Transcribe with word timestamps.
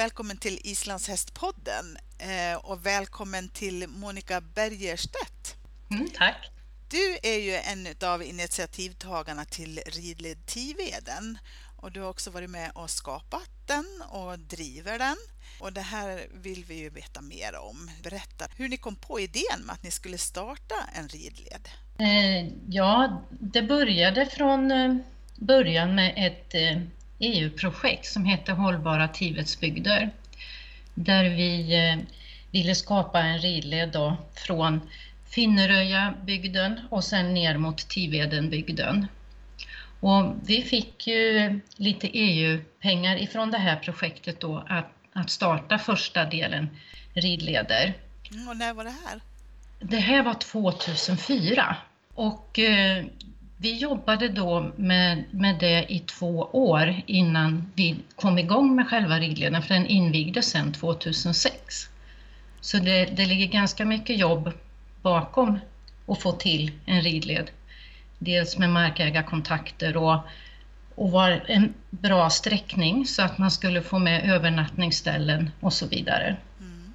välkommen 0.00 0.36
till 0.36 0.58
Islands 0.64 1.08
hästpodden 1.08 1.96
eh, 2.18 2.58
och 2.58 2.86
välkommen 2.86 3.48
till 3.48 3.88
Monica 3.88 4.40
Bergerstedt. 4.40 5.56
Mm, 5.90 6.08
tack. 6.14 6.50
Du 6.88 7.18
är 7.22 7.38
ju 7.38 7.54
en 7.54 8.08
av 8.10 8.22
initiativtagarna 8.22 9.44
till 9.44 9.80
Ridled 9.86 10.46
Tiveden 10.46 11.38
och 11.76 11.92
du 11.92 12.00
har 12.00 12.08
också 12.08 12.30
varit 12.30 12.50
med 12.50 12.70
och 12.74 12.90
skapat 12.90 13.50
den 13.66 14.02
och 14.10 14.38
driver 14.38 14.98
den. 14.98 15.16
Och 15.60 15.72
det 15.72 15.80
här 15.80 16.26
vill 16.34 16.64
vi 16.64 16.74
ju 16.74 16.90
veta 16.90 17.20
mer 17.20 17.56
om. 17.56 17.90
Berätta 18.02 18.44
hur 18.56 18.68
ni 18.68 18.76
kom 18.76 18.96
på 18.96 19.20
idén 19.20 19.60
med 19.64 19.72
att 19.72 19.82
ni 19.82 19.90
skulle 19.90 20.18
starta 20.18 20.74
en 20.94 21.08
ridled. 21.08 21.68
Eh, 21.98 22.52
ja, 22.68 23.22
det 23.30 23.62
började 23.62 24.26
från 24.26 24.70
eh, 24.70 24.94
början 25.36 25.94
med 25.94 26.14
ett 26.16 26.54
EU-projekt 27.20 28.06
som 28.06 28.24
heter 28.24 28.52
Hållbara 28.52 29.08
Tivetsbygder. 29.08 30.10
Där 30.94 31.24
vi 31.24 31.74
eh, 31.88 31.98
ville 32.50 32.74
skapa 32.74 33.20
en 33.20 33.38
ridled 33.38 33.92
då 33.92 34.16
från 34.34 34.80
Finneröja-bygden 35.30 36.80
och 36.90 37.04
sen 37.04 37.34
ner 37.34 37.56
mot 37.56 37.88
Tivedenbygden. 37.88 39.06
Och 40.00 40.34
vi 40.46 40.62
fick 40.62 41.06
ju 41.06 41.60
lite 41.76 42.08
EU-pengar 42.12 43.16
ifrån 43.16 43.50
det 43.50 43.58
här 43.58 43.76
projektet 43.76 44.40
då 44.40 44.64
att, 44.68 44.92
att 45.12 45.30
starta 45.30 45.78
första 45.78 46.24
delen 46.24 46.68
ridleder. 47.14 47.94
Mm, 48.32 48.48
och 48.48 48.56
när 48.56 48.74
var 48.74 48.84
det 48.84 48.94
här? 49.06 49.20
Det 49.80 49.96
här 49.96 50.22
var 50.22 50.34
2004 50.34 51.76
och 52.14 52.58
eh, 52.58 53.04
vi 53.62 53.76
jobbade 53.76 54.28
då 54.28 54.72
med, 54.76 55.24
med 55.30 55.58
det 55.58 55.92
i 55.92 55.98
två 55.98 56.48
år 56.52 57.02
innan 57.06 57.72
vi 57.74 57.96
kom 58.16 58.38
igång 58.38 58.76
med 58.76 58.88
själva 58.88 59.18
ridleden, 59.18 59.62
för 59.62 59.74
den 59.74 59.86
invigdes 59.86 60.50
sedan 60.50 60.72
2006. 60.72 61.88
Så 62.60 62.76
det, 62.76 63.04
det 63.04 63.26
ligger 63.26 63.46
ganska 63.46 63.84
mycket 63.84 64.18
jobb 64.18 64.52
bakom 65.02 65.58
att 66.06 66.22
få 66.22 66.32
till 66.32 66.72
en 66.86 67.02
ridled. 67.02 67.50
Dels 68.18 68.58
med 68.58 68.70
markägarkontakter 68.70 69.96
och, 69.96 70.18
och 70.94 71.10
var 71.10 71.44
en 71.48 71.74
bra 71.90 72.30
sträckning 72.30 73.06
så 73.06 73.22
att 73.22 73.38
man 73.38 73.50
skulle 73.50 73.82
få 73.82 73.98
med 73.98 74.30
övernattningsställen 74.30 75.50
och 75.60 75.72
så 75.72 75.86
vidare. 75.86 76.36
Mm. 76.60 76.94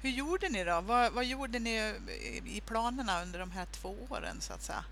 Hur 0.00 0.10
gjorde 0.10 0.48
ni 0.48 0.64
då? 0.64 0.80
Vad, 0.80 1.12
vad 1.12 1.24
gjorde 1.24 1.58
ni 1.58 1.94
i 2.46 2.60
planerna 2.60 3.22
under 3.22 3.38
de 3.38 3.50
här 3.50 3.66
två 3.72 3.94
åren 4.10 4.40
så 4.40 4.52
att 4.52 4.62
säga? 4.62 4.84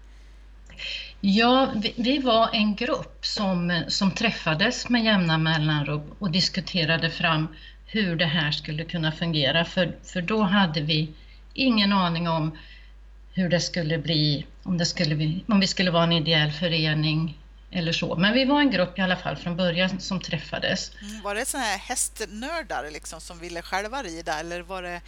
Ja, 1.21 1.73
vi, 1.77 1.95
vi, 1.97 2.19
var 2.19 2.51
en 2.53 2.75
grupp 2.75 3.27
som, 3.27 3.83
som 3.89 4.11
träffades 4.11 4.89
med 4.89 5.05
jämna 5.05 5.39
mellanrum 5.39 6.15
och 6.19 6.31
diskuterade 6.31 7.11
fram 7.11 7.49
hur 7.87 8.17
det 8.17 8.27
här 8.27 8.51
skulle 8.51 8.85
kunna 8.85 9.13
fungera. 9.13 9.65
För, 9.65 9.97
för 10.05 10.23
då 10.23 10.43
hade 10.43 10.81
vi 10.81 11.13
ingen 11.55 11.93
aning 11.93 12.29
om 12.29 12.59
hur 13.33 13.49
det 13.49 13.61
skulle 13.61 13.99
bli, 13.99 14.47
om, 14.63 14.79
det 14.79 14.87
skulle, 14.87 15.41
om 15.49 15.61
vi 15.61 15.67
skulle 15.67 15.91
vara 15.91 16.05
en 16.05 16.13
ideell 16.13 16.53
förening 16.53 17.39
eller 17.71 17.93
så. 17.93 18.17
Men 18.17 18.35
vi 18.35 18.45
var 18.45 18.61
en 18.61 18.71
grupp 18.71 18.99
i 18.99 19.03
alla 19.03 19.17
fall 19.17 19.37
från 19.37 19.57
början 19.57 20.01
som 20.01 20.21
träffades. 20.21 20.91
Mm, 21.03 21.23
var 21.23 21.35
det 21.35 21.45
sådana 21.45 21.67
här 21.67 21.79
hästnördar 21.79 22.91
liksom 22.91 23.21
som 23.21 23.39
ville 23.39 23.63
själva 23.63 24.03
rida 24.03 24.41
eller 24.41 24.61
var 24.61 24.83
det 24.83 25.01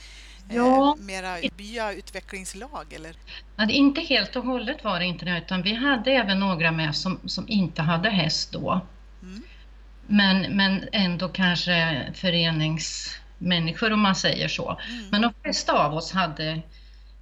ja. 0.50 0.96
eh, 0.98 1.04
mera 1.04 1.36
byautvecklingslag? 1.56 2.92
Eller? 2.92 3.16
Nej, 3.56 3.72
inte 3.72 4.00
helt 4.00 4.36
och 4.36 4.44
hållet 4.44 4.84
var 4.84 4.98
det 4.98 5.04
inte 5.04 5.24
det, 5.24 5.38
utan 5.38 5.62
vi 5.62 5.74
hade 5.74 6.10
även 6.10 6.40
några 6.40 6.72
med 6.72 6.96
som, 6.96 7.18
som 7.26 7.44
inte 7.48 7.82
hade 7.82 8.10
häst 8.10 8.52
då. 8.52 8.80
Mm. 9.22 9.42
Men, 10.06 10.56
men 10.56 10.88
ändå 10.92 11.28
kanske 11.28 12.06
föreningsmänniskor 12.14 13.92
om 13.92 14.00
man 14.00 14.16
säger 14.16 14.48
så. 14.48 14.78
Mm. 14.90 15.04
Men 15.10 15.22
de 15.22 15.32
flesta 15.42 15.72
av 15.72 15.94
oss 15.94 16.12
hade 16.12 16.62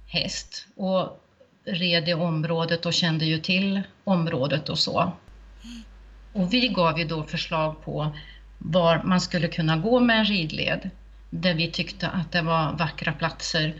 häst 0.07 0.67
och 0.75 1.23
red 1.65 2.09
i 2.09 2.13
området 2.13 2.85
och 2.85 2.93
kände 2.93 3.25
ju 3.25 3.39
till 3.39 3.81
området 4.03 4.69
och 4.69 4.79
så. 4.79 5.01
Mm. 5.01 5.83
Och 6.33 6.53
vi 6.53 6.67
gav 6.67 6.99
ju 6.99 7.05
då 7.05 7.23
förslag 7.23 7.83
på 7.83 8.15
var 8.57 9.03
man 9.03 9.21
skulle 9.21 9.47
kunna 9.47 9.77
gå 9.77 9.99
med 9.99 10.19
en 10.19 10.25
ridled 10.25 10.89
där 11.29 11.53
vi 11.53 11.71
tyckte 11.71 12.07
att 12.07 12.31
det 12.31 12.41
var 12.41 12.73
vackra 12.73 13.13
platser 13.13 13.73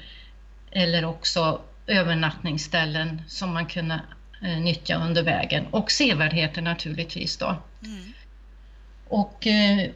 eller 0.72 1.06
också 1.06 1.62
övernattningsställen 1.88 3.22
som 3.28 3.53
man 3.53 3.66
kunde 3.66 4.02
eh, 4.44 4.58
nyttja 4.58 4.96
under 4.96 5.24
vägen 5.24 5.66
och 5.72 5.91
sevärdheter 5.91 6.62
naturligtvis 6.62 7.38
då. 7.38 7.56
Mm. 7.84 8.13
Och, 9.08 9.47
eh, 9.47 9.90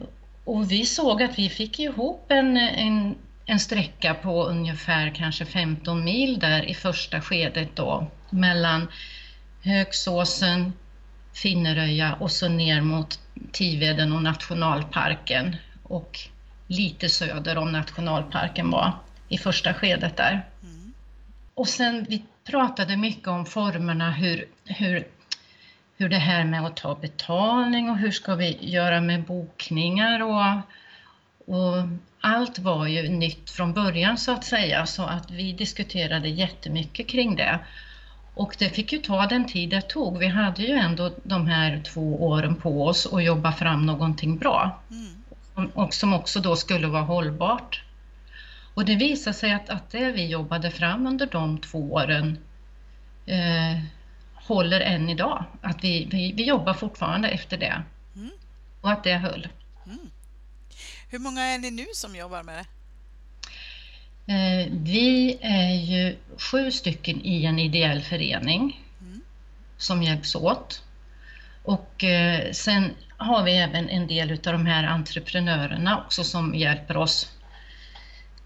och 0.44 0.72
vi 0.72 0.86
såg 0.86 1.22
att 1.22 1.38
vi 1.38 1.48
fick 1.48 1.78
ihop 1.78 2.26
en, 2.28 2.56
en, 2.56 3.14
en 3.46 3.60
sträcka 3.60 4.14
på 4.14 4.44
ungefär 4.44 5.14
kanske 5.14 5.44
15 5.44 6.04
mil 6.04 6.38
där 6.38 6.62
i 6.68 6.74
första 6.74 7.20
skedet 7.20 7.76
då 7.76 8.06
mellan 8.30 8.88
Högsåsen, 9.62 10.72
Finneröja 11.32 12.14
och 12.14 12.30
så 12.30 12.48
ner 12.48 12.80
mot 12.80 13.20
Tiveden 13.52 14.12
och 14.12 14.22
nationalparken 14.22 15.56
och 15.82 16.28
lite 16.72 17.08
söder 17.08 17.58
om 17.58 17.72
nationalparken 17.72 18.70
var 18.70 18.92
i 19.28 19.38
första 19.38 19.74
skedet 19.74 20.16
där. 20.16 20.46
Mm. 20.62 20.92
Och 21.54 21.68
sen 21.68 22.06
vi 22.08 22.24
pratade 22.44 22.96
mycket 22.96 23.28
om 23.28 23.46
formerna, 23.46 24.10
hur, 24.10 24.48
hur, 24.64 25.06
hur 25.96 26.08
det 26.08 26.18
här 26.18 26.44
med 26.44 26.66
att 26.66 26.76
ta 26.76 26.94
betalning 26.94 27.90
och 27.90 27.98
hur 27.98 28.10
ska 28.10 28.34
vi 28.34 28.58
göra 28.60 29.00
med 29.00 29.24
bokningar 29.24 30.22
och, 30.22 30.56
och 31.56 31.88
allt 32.20 32.58
var 32.58 32.86
ju 32.86 33.08
nytt 33.08 33.50
från 33.50 33.72
början 33.72 34.18
så 34.18 34.32
att 34.32 34.44
säga 34.44 34.86
så 34.86 35.02
att 35.02 35.30
vi 35.30 35.52
diskuterade 35.52 36.28
jättemycket 36.28 37.08
kring 37.08 37.36
det. 37.36 37.58
Och 38.34 38.56
det 38.58 38.68
fick 38.68 38.92
ju 38.92 38.98
ta 38.98 39.26
den 39.26 39.46
tid 39.46 39.70
det 39.70 39.80
tog. 39.80 40.18
Vi 40.18 40.26
hade 40.26 40.62
ju 40.62 40.74
ändå 40.74 41.10
de 41.22 41.46
här 41.46 41.80
två 41.84 42.26
åren 42.26 42.54
på 42.54 42.86
oss 42.86 43.12
att 43.12 43.24
jobba 43.24 43.52
fram 43.52 43.86
någonting 43.86 44.38
bra. 44.38 44.80
Mm 44.90 45.21
och 45.70 45.94
som 45.94 46.12
också 46.12 46.40
då 46.40 46.56
skulle 46.56 46.86
vara 46.86 47.02
hållbart. 47.02 47.84
Och 48.74 48.84
det 48.84 48.96
visade 48.96 49.34
sig 49.34 49.52
att, 49.52 49.68
att 49.68 49.90
det 49.90 50.12
vi 50.12 50.26
jobbade 50.26 50.70
fram 50.70 51.06
under 51.06 51.26
de 51.26 51.58
två 51.58 51.92
åren 51.92 52.38
eh, 53.26 53.82
håller 54.34 54.80
än 54.80 55.08
idag. 55.08 55.44
Att 55.62 55.84
vi, 55.84 56.08
vi, 56.10 56.32
vi 56.32 56.44
jobbar 56.44 56.74
fortfarande 56.74 57.28
efter 57.28 57.56
det 57.56 57.82
mm. 58.16 58.30
och 58.80 58.90
att 58.90 59.04
det 59.04 59.14
höll. 59.14 59.48
Mm. 59.86 60.10
Hur 61.08 61.18
många 61.18 61.42
är 61.42 61.58
ni 61.58 61.70
nu 61.70 61.86
som 61.94 62.16
jobbar 62.16 62.42
med 62.42 62.54
det? 62.54 62.66
Eh, 64.26 64.68
vi 64.70 65.38
är 65.40 65.74
ju 65.74 66.16
sju 66.38 66.70
stycken 66.70 67.20
i 67.24 67.44
en 67.44 67.58
ideell 67.58 68.02
förening 68.02 68.80
mm. 69.00 69.20
som 69.76 70.02
hjälps 70.02 70.34
åt. 70.34 70.82
Och 71.62 72.04
eh, 72.04 72.52
sen 72.52 72.94
har 73.22 73.42
vi 73.42 73.56
även 73.56 73.88
en 73.88 74.06
del 74.06 74.32
av 74.32 74.38
de 74.38 74.66
här 74.66 74.84
entreprenörerna 74.84 75.98
också 75.98 76.24
som 76.24 76.54
hjälper 76.54 76.96
oss 76.96 77.32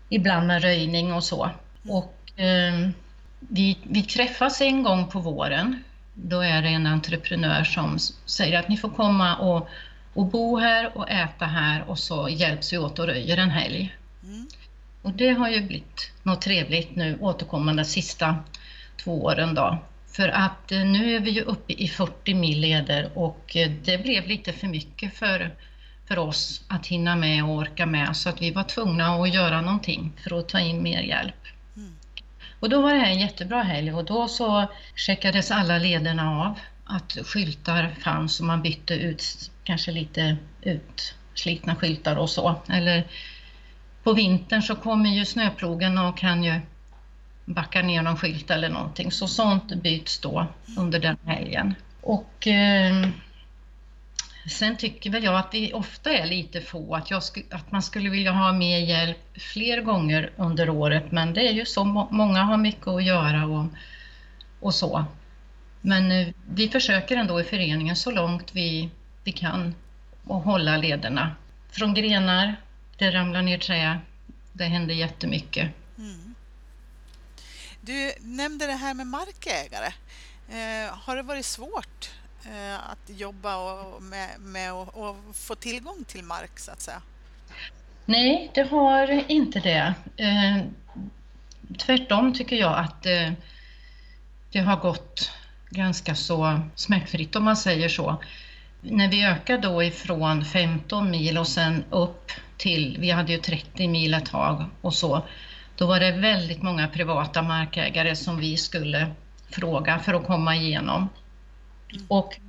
ibland 0.09 0.47
med 0.47 0.63
röjning 0.63 1.13
och 1.13 1.25
så. 1.25 1.51
Och 1.89 2.41
eh, 2.41 2.91
vi, 3.39 3.79
vi 3.83 4.03
träffas 4.03 4.61
en 4.61 4.83
gång 4.83 5.09
på 5.09 5.21
våren. 5.21 5.83
Då 6.15 6.41
är 6.41 6.63
det 6.63 6.69
en 6.69 6.87
entreprenör 6.87 7.65
som 7.65 7.99
säger 8.27 8.59
att 8.59 8.69
ni 8.69 8.77
får 8.77 8.91
komma 8.91 9.37
och, 9.37 9.69
och 10.15 10.27
bo 10.27 10.59
här 10.59 10.99
och 10.99 11.11
äta 11.11 11.45
här 11.45 11.91
och 11.91 11.99
så 11.99 12.29
hjälps 12.29 12.73
vi 12.73 12.79
åt 12.79 12.99
och 12.99 13.07
röjer 13.07 13.37
en 13.37 13.51
helg. 13.51 13.97
Mm. 14.23 14.47
Och 15.03 15.13
det 15.13 15.31
har 15.31 15.49
ju 15.49 15.63
blivit 15.63 16.13
något 16.23 16.43
trevligt 16.43 16.97
nu 16.97 17.19
återkommande 17.21 17.85
sista 17.85 18.37
två 19.05 19.25
åren 19.25 19.55
då. 19.55 19.79
För 20.17 20.29
att 20.29 20.73
eh, 20.73 20.85
nu 20.85 21.17
är 21.17 21.21
vi 21.21 21.31
ju 21.31 21.41
uppe 21.41 21.73
i 21.73 21.89
40 21.89 22.35
mil 22.35 22.61
leder 22.61 23.11
och 23.15 23.57
eh, 23.57 23.71
det 23.85 23.99
blev 23.99 24.27
lite 24.27 24.53
för 24.53 24.67
mycket 24.67 25.15
för, 25.15 25.55
för 26.09 26.19
oss 26.19 26.65
att 26.69 26.87
hinna 26.87 27.17
med 27.17 27.45
och 27.45 27.51
orka 27.51 27.87
med 27.87 28.17
så 28.17 28.29
att 28.29 28.43
vi 28.43 28.51
var 28.51 28.63
tvungna 28.63 29.15
att 29.15 29.35
göra 29.35 29.61
någonting 29.61 30.13
för 30.23 30.39
att 30.39 30.49
ta 30.49 30.61
in 30.61 30.83
mer 30.83 31.01
hjälp. 31.01 31.47
Mm. 31.77 31.97
Och 32.61 32.69
då 32.69 32.83
var 32.83 32.93
det 32.93 32.99
här 32.99 33.11
en 33.11 33.21
jättebra 33.21 33.63
helg 33.63 33.93
och 33.93 34.05
då 34.05 34.29
så 34.29 34.71
checkades 34.95 35.51
alla 35.51 35.79
lederna 35.79 36.47
av 36.47 36.59
att 36.85 37.19
skyltar 37.27 37.95
fanns 38.01 38.41
och 38.41 38.47
man 38.47 38.63
bytte 38.63 38.95
ut 38.95 39.51
kanske 39.65 39.93
lite 39.93 40.37
utslitna 40.63 41.77
skyltar 41.77 42.17
och 42.17 42.31
så. 42.31 42.61
Eller 42.69 43.05
på 44.03 44.13
vintern 44.13 44.63
så 44.63 44.75
kommer 44.75 45.11
ju 45.11 45.25
snöplogen 45.25 45.99
och 45.99 46.19
kan 46.19 46.45
ju 46.45 46.61
backar 47.47 47.83
ner 47.83 48.03
någon 48.03 48.17
skylt 48.17 48.51
eller 48.51 48.69
någonting. 48.69 49.13
Så 49.13 49.29
sånt 49.29 49.75
byts 49.75 50.19
då 50.19 50.47
under 50.79 50.99
den 50.99 51.17
helgen. 51.25 51.75
Och 52.01 52.47
eh, 52.47 53.09
sen 54.49 54.77
tycker 54.77 55.11
väl 55.11 55.25
jag 55.25 55.37
att 55.37 55.55
vi 55.55 55.73
ofta 55.73 56.11
är 56.11 56.27
lite 56.27 56.61
få, 56.61 56.95
att, 56.95 57.11
jag 57.11 57.23
att 57.51 57.73
man 57.73 57.83
skulle 57.83 58.11
vilja 58.11 58.33
ha 58.33 58.53
mer 58.53 58.79
hjälp 58.79 59.19
fler 59.35 59.81
gånger 59.81 60.31
under 60.37 60.71
året, 60.71 61.13
men 61.13 61.35
det 61.35 61.49
är 61.49 61.53
ju 61.53 61.65
så, 61.65 61.85
många 62.11 62.43
har 62.43 62.57
mycket 62.57 62.89
att 62.89 63.05
göra 63.05 63.47
och, 63.47 63.67
och 64.61 64.75
så. 64.75 65.05
Men 65.81 66.13
eh, 66.13 66.29
vi 66.49 66.69
försöker 66.69 67.17
ändå 67.17 67.41
i 67.41 67.45
föreningen 67.45 67.97
så 67.97 68.11
långt 68.11 68.51
vi, 68.55 68.91
vi 69.25 69.33
kan 69.33 69.75
och 70.25 70.41
hålla 70.41 70.77
lederna 70.77 71.37
från 71.71 71.95
grenar, 71.95 72.57
det 72.99 73.11
ramlar 73.11 73.43
ner 73.43 73.59
trä. 73.59 73.99
Det 74.53 74.65
händer 74.65 74.95
jättemycket. 74.95 75.71
Mm. 75.99 76.35
Du 77.87 78.13
nämnde 78.21 78.67
det 78.67 78.73
här 78.73 78.95
med 78.95 79.07
markägare. 79.07 79.93
Eh, 80.49 80.95
har 80.99 81.17
det 81.17 81.23
varit 81.23 81.45
svårt 81.45 82.11
eh, 82.45 82.91
att 82.91 83.19
jobba 83.19 83.57
och 83.57 84.03
med, 84.03 84.41
med 84.41 84.73
att 84.73 85.37
få 85.37 85.55
tillgång 85.55 86.05
till 86.05 86.25
mark 86.25 86.59
så 86.59 86.71
att 86.71 86.81
säga? 86.81 87.03
Nej, 88.05 88.51
det 88.55 88.63
har 88.63 89.31
inte 89.31 89.61
det. 89.61 89.95
Eh, 90.17 90.63
tvärtom 91.79 92.35
tycker 92.35 92.57
jag 92.57 92.79
att 92.79 93.07
eh, 93.07 93.33
det 94.53 94.61
har 94.61 94.77
gått 94.77 95.31
ganska 95.71 96.15
så 96.15 96.61
smärtfritt 96.75 97.37
om 97.37 97.45
man 97.45 97.57
säger 97.57 97.89
så. 97.89 98.23
När 98.81 99.09
vi 99.09 99.27
ökade 99.27 99.69
då 99.69 99.83
ifrån 99.83 100.45
15 100.45 101.11
mil 101.11 101.39
och 101.39 101.49
sen 101.49 101.85
upp 101.91 102.31
till, 102.57 102.97
vi 103.01 103.11
hade 103.11 103.33
ju 103.33 103.39
30 103.39 103.89
mil 103.89 104.15
ett 104.15 104.27
tag 104.27 104.65
och 104.81 104.95
så, 104.95 105.27
då 105.77 105.87
var 105.87 106.01
det 106.01 106.13
väldigt 106.13 106.63
många 106.63 106.89
privata 106.89 107.43
markägare 107.43 108.17
som 108.17 108.37
vi 108.37 108.57
skulle 108.57 109.07
fråga 109.51 109.99
för 109.99 110.15
att 110.15 110.27
komma 110.27 110.57
igenom. 110.57 111.09
Och 112.09 112.41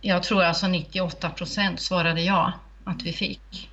jag 0.00 0.22
tror 0.22 0.42
alltså 0.42 0.68
98 0.68 1.30
procent 1.30 1.80
svarade 1.80 2.22
ja 2.22 2.52
att 2.84 3.02
vi 3.02 3.12
fick. 3.12 3.68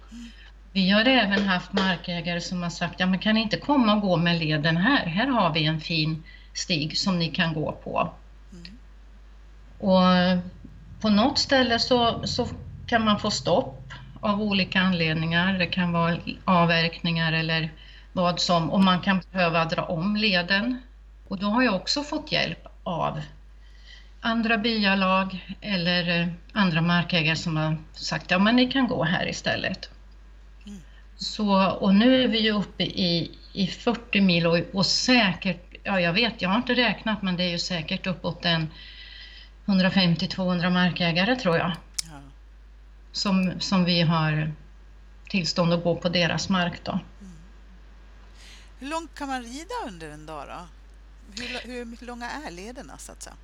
Vi 0.71 0.89
har 0.89 1.05
även 1.05 1.47
haft 1.47 1.73
markägare 1.73 2.41
som 2.41 2.63
har 2.63 2.69
sagt, 2.69 2.99
ja 2.99 3.05
men 3.05 3.19
kan 3.19 3.35
ni 3.35 3.41
inte 3.41 3.57
komma 3.57 3.95
och 3.95 4.01
gå 4.01 4.17
med 4.17 4.39
leden 4.39 4.77
här? 4.77 5.05
Här 5.05 5.27
har 5.27 5.53
vi 5.53 5.65
en 5.65 5.81
fin 5.81 6.23
stig 6.53 6.97
som 6.97 7.19
ni 7.19 7.27
kan 7.27 7.53
gå 7.53 7.71
på. 7.71 8.11
Mm. 8.51 8.77
Och 9.79 10.43
på 11.01 11.09
något 11.09 11.39
ställe 11.39 11.79
så, 11.79 12.27
så 12.27 12.47
kan 12.87 13.05
man 13.05 13.19
få 13.19 13.31
stopp 13.31 13.93
av 14.19 14.41
olika 14.41 14.81
anledningar. 14.81 15.53
Det 15.53 15.67
kan 15.67 15.91
vara 15.91 16.17
avverkningar 16.45 17.33
eller 17.33 17.71
vad 18.17 18.39
som, 18.39 18.71
och 18.71 18.79
man 18.79 19.01
kan 19.01 19.21
behöva 19.31 19.65
dra 19.65 19.81
om 19.81 20.15
leden. 20.15 20.81
Och 21.27 21.37
då 21.37 21.45
har 21.47 21.63
jag 21.63 21.75
också 21.75 22.03
fått 22.03 22.31
hjälp 22.31 22.67
av 22.83 23.21
andra 24.21 24.57
byalag 24.57 25.55
eller 25.61 26.21
eh, 26.21 26.27
andra 26.53 26.81
markägare 26.81 27.35
som 27.35 27.57
har 27.57 27.77
sagt 27.93 28.31
ja 28.31 28.39
men 28.39 28.55
ni 28.55 28.71
kan 28.71 28.87
gå 28.87 29.03
här 29.03 29.29
istället. 29.29 29.89
Mm. 30.65 30.79
Så, 31.15 31.71
och 31.71 31.95
nu 31.95 32.23
är 32.23 32.27
vi 32.27 32.39
ju 32.39 32.51
uppe 32.51 32.83
i, 32.83 33.31
i 33.53 33.67
40 33.67 34.21
mil 34.21 34.47
och, 34.47 34.59
och 34.73 34.85
säkert, 34.85 35.75
ja 35.83 35.99
jag 35.99 36.13
vet, 36.13 36.41
jag 36.41 36.49
har 36.49 36.57
inte 36.57 36.73
räknat 36.73 37.21
men 37.21 37.37
det 37.37 37.43
är 37.43 37.51
ju 37.51 37.59
säkert 37.59 38.07
uppåt 38.07 38.45
en 38.45 38.69
150-200 39.65 40.69
markägare 40.69 41.35
tror 41.35 41.57
jag. 41.57 41.71
Ja. 42.03 42.19
Som, 43.11 43.59
som 43.59 43.85
vi 43.85 44.01
har 44.01 44.51
tillstånd 45.29 45.73
att 45.73 45.83
gå 45.83 45.95
på 45.95 46.09
deras 46.09 46.49
mark 46.49 46.83
då. 46.83 46.91
Mm. 46.91 47.36
Hur 48.79 48.87
långt 48.87 49.15
kan 49.15 49.27
man 49.27 49.43
rida 49.43 49.73
under 49.87 50.09
en 50.09 50.25
dag 50.25 50.47
då? 50.47 50.67
Hur, 51.41 51.67
hur 51.67 52.05
långa 52.05 52.31
är 52.31 52.51
lederna 52.51 52.97
så 52.97 53.11
att 53.11 53.23
säga? 53.23 53.35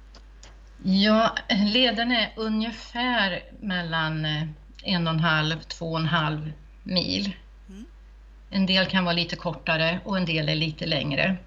Ja, 0.84 1.36
leden 1.50 2.12
är 2.12 2.34
ungefär 2.36 3.44
mellan 3.60 4.26
eh, 4.26 4.48
en 4.84 5.08
och 5.08 5.14
en 5.14 5.20
halv, 5.20 5.62
två 5.62 5.92
och 5.92 6.00
en 6.00 6.06
halv 6.06 6.52
mil. 6.84 7.36
Mm. 7.70 7.86
En 8.50 8.66
del 8.66 8.86
kan 8.86 9.06
vara 9.06 9.16
lite 9.16 9.36
kortare 9.36 10.00
och 10.06 10.18
en 10.18 10.26
del 10.26 10.50
är 10.50 10.56
lite 10.56 10.86
längre. 10.86 11.38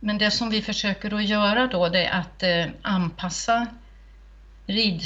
Men 0.00 0.18
det 0.18 0.30
som 0.30 0.50
vi 0.50 0.62
försöker 0.62 1.14
att 1.14 1.24
göra 1.24 1.66
då 1.66 1.88
det 1.88 2.04
är 2.04 2.20
att 2.20 2.42
eh, 2.42 2.66
anpassa 2.82 3.66
rid, 4.66 5.02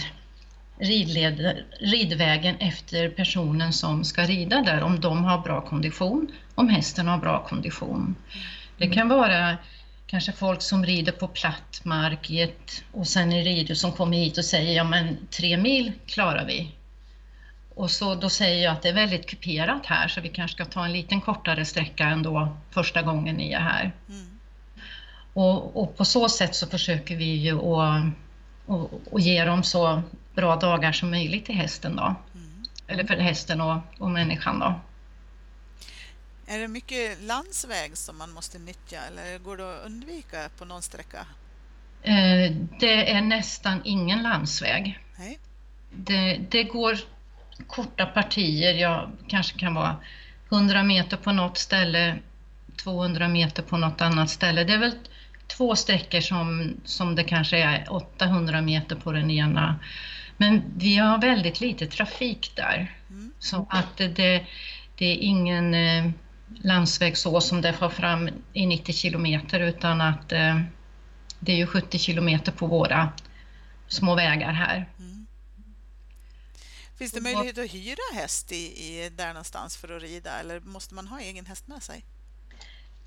ridled, 0.78 1.64
ridvägen 1.81 2.56
efter 2.56 3.08
personen 3.08 3.73
som 3.73 4.05
ska 4.05 4.23
rida 4.23 4.62
där, 4.62 4.82
om 4.82 5.00
de 5.00 5.25
har 5.25 5.38
bra 5.38 5.61
kondition, 5.61 6.32
om 6.55 6.69
hästen 6.69 7.08
har 7.08 7.19
bra 7.19 7.46
kondition. 7.49 8.17
Det 8.78 8.88
kan 8.88 9.08
vara 9.08 9.56
kanske 10.06 10.32
folk 10.32 10.62
som 10.62 10.87
rider 10.87 11.12
på 11.12 11.28
platt 11.28 11.81
mark 11.82 12.31
i 12.31 12.40
ett, 12.40 12.84
och 12.93 13.06
sen 13.06 13.32
är 13.32 13.44
ridor 13.44 13.75
som 13.75 13.93
kommer 13.93 14.17
hit 14.17 14.38
och 14.38 14.44
säger 14.44 14.76
ja 14.76 14.84
men 14.84 15.17
tre 15.31 15.56
mil 15.56 15.93
klarar 16.06 16.46
vi. 16.46 16.73
Och 17.75 17.90
så 17.90 18.14
då 18.14 18.29
säger 18.29 18.64
jag 18.64 18.72
att 18.72 18.82
det 18.82 18.88
är 18.88 18.94
väldigt 18.94 19.26
kuperat 19.26 19.87
här 19.87 20.08
så 20.08 20.20
vi 20.20 20.29
kanske 20.29 20.55
ska 20.55 20.64
ta 20.64 20.84
en 20.84 20.93
liten 20.93 21.20
kortare 21.20 21.64
sträcka 21.64 22.05
ändå 22.05 22.56
första 22.70 23.02
gången 23.02 23.37
ni 23.37 23.52
är 23.52 23.61
här. 23.61 23.93
Mm. 24.08 24.38
Och, 25.32 25.82
och, 25.82 25.96
på 25.96 26.05
så 26.05 26.29
sätt 26.29 26.55
så 26.55 26.67
försöker 26.67 27.17
vi 27.17 27.34
ju 27.34 27.58
att 27.58 28.05
och, 28.67 29.00
och 29.11 29.20
ge 29.20 29.44
dem 29.44 29.62
så 29.62 30.02
bra 30.36 30.56
dagar 30.56 30.92
som 30.92 31.10
möjligt 31.10 31.46
till 31.46 31.54
hästen 31.54 31.96
då. 31.96 32.14
Mm. 32.34 32.64
Eller 32.86 33.04
för 33.06 33.16
hästen 33.16 33.60
och, 33.60 33.78
och 33.98 34.10
människan 34.10 34.58
då. 34.58 34.80
Är 36.46 36.58
det 36.58 36.68
mycket 36.68 37.22
landsväg 37.22 37.96
som 37.96 38.18
man 38.18 38.30
måste 38.30 38.58
nyttja 38.58 38.98
eller 39.02 39.38
går 39.38 39.56
det 39.56 39.74
att 39.74 39.86
undvika 39.86 40.48
på 40.58 40.64
någon 40.64 40.82
sträcka? 40.82 41.26
Eh, 42.02 42.52
det 42.80 43.10
är 43.12 43.20
nästan 43.20 43.80
ingen 43.84 44.22
landsväg. 44.22 44.98
Nej. 45.18 45.38
Det, 45.90 46.40
det 46.50 46.64
går 46.64 46.98
korta 47.66 48.06
partier, 48.06 48.74
ja, 48.74 49.10
kanske 49.28 49.58
kan 49.58 49.74
vara 49.74 49.96
100 50.48 50.82
meter 50.82 51.16
på 51.16 51.32
något 51.32 51.58
ställe, 51.58 52.18
200 52.76 53.28
meter 53.28 53.62
på 53.62 53.76
något 53.76 54.00
annat 54.00 54.30
ställe. 54.30 54.64
Det 54.64 54.72
är 54.72 54.78
väl 54.78 54.94
två 55.46 55.76
sträckor 55.76 56.20
som, 56.20 56.76
som 56.84 57.14
det 57.14 57.24
kanske 57.24 57.58
är 57.58 57.92
800 57.92 58.62
meter 58.62 58.96
på 58.96 59.12
den 59.12 59.30
ena. 59.30 59.78
Men 60.36 60.62
vi 60.76 60.96
har 60.96 61.18
väldigt 61.20 61.60
lite 61.60 61.86
trafik 61.86 62.52
där. 62.54 62.96
Mm. 63.10 63.32
Så 63.38 63.66
att 63.70 63.96
det, 63.96 64.46
det, 64.96 65.04
är 65.04 65.16
ingen 65.16 65.74
eh, 65.74 66.10
landsväg 66.54 67.16
så 67.16 67.40
som 67.40 67.60
det 67.60 67.72
får 67.72 67.88
fram 67.88 68.28
i 68.52 68.66
90 68.66 68.92
kilometer 68.92 69.60
utan 69.60 70.00
att 70.00 70.32
eh, 70.32 70.60
det 71.40 71.52
är 71.52 71.56
ju 71.56 71.66
70 71.66 71.98
kilometer 71.98 72.52
på 72.52 72.66
våra 72.66 73.12
små 73.88 74.14
vägar 74.14 74.52
här. 74.52 74.90
Mm. 74.98 75.26
Finns 76.98 77.12
det 77.12 77.20
möjlighet 77.20 77.58
att 77.58 77.74
hyra 77.74 78.14
häst 78.14 78.52
i, 78.52 78.56
i, 78.56 79.10
där 79.16 79.28
någonstans 79.28 79.76
för 79.76 79.96
att 79.96 80.02
rida 80.02 80.40
eller 80.40 80.60
måste 80.60 80.94
man 80.94 81.06
ha 81.06 81.20
egen 81.20 81.46
häst 81.46 81.68
med 81.68 81.82
sig? 81.82 82.04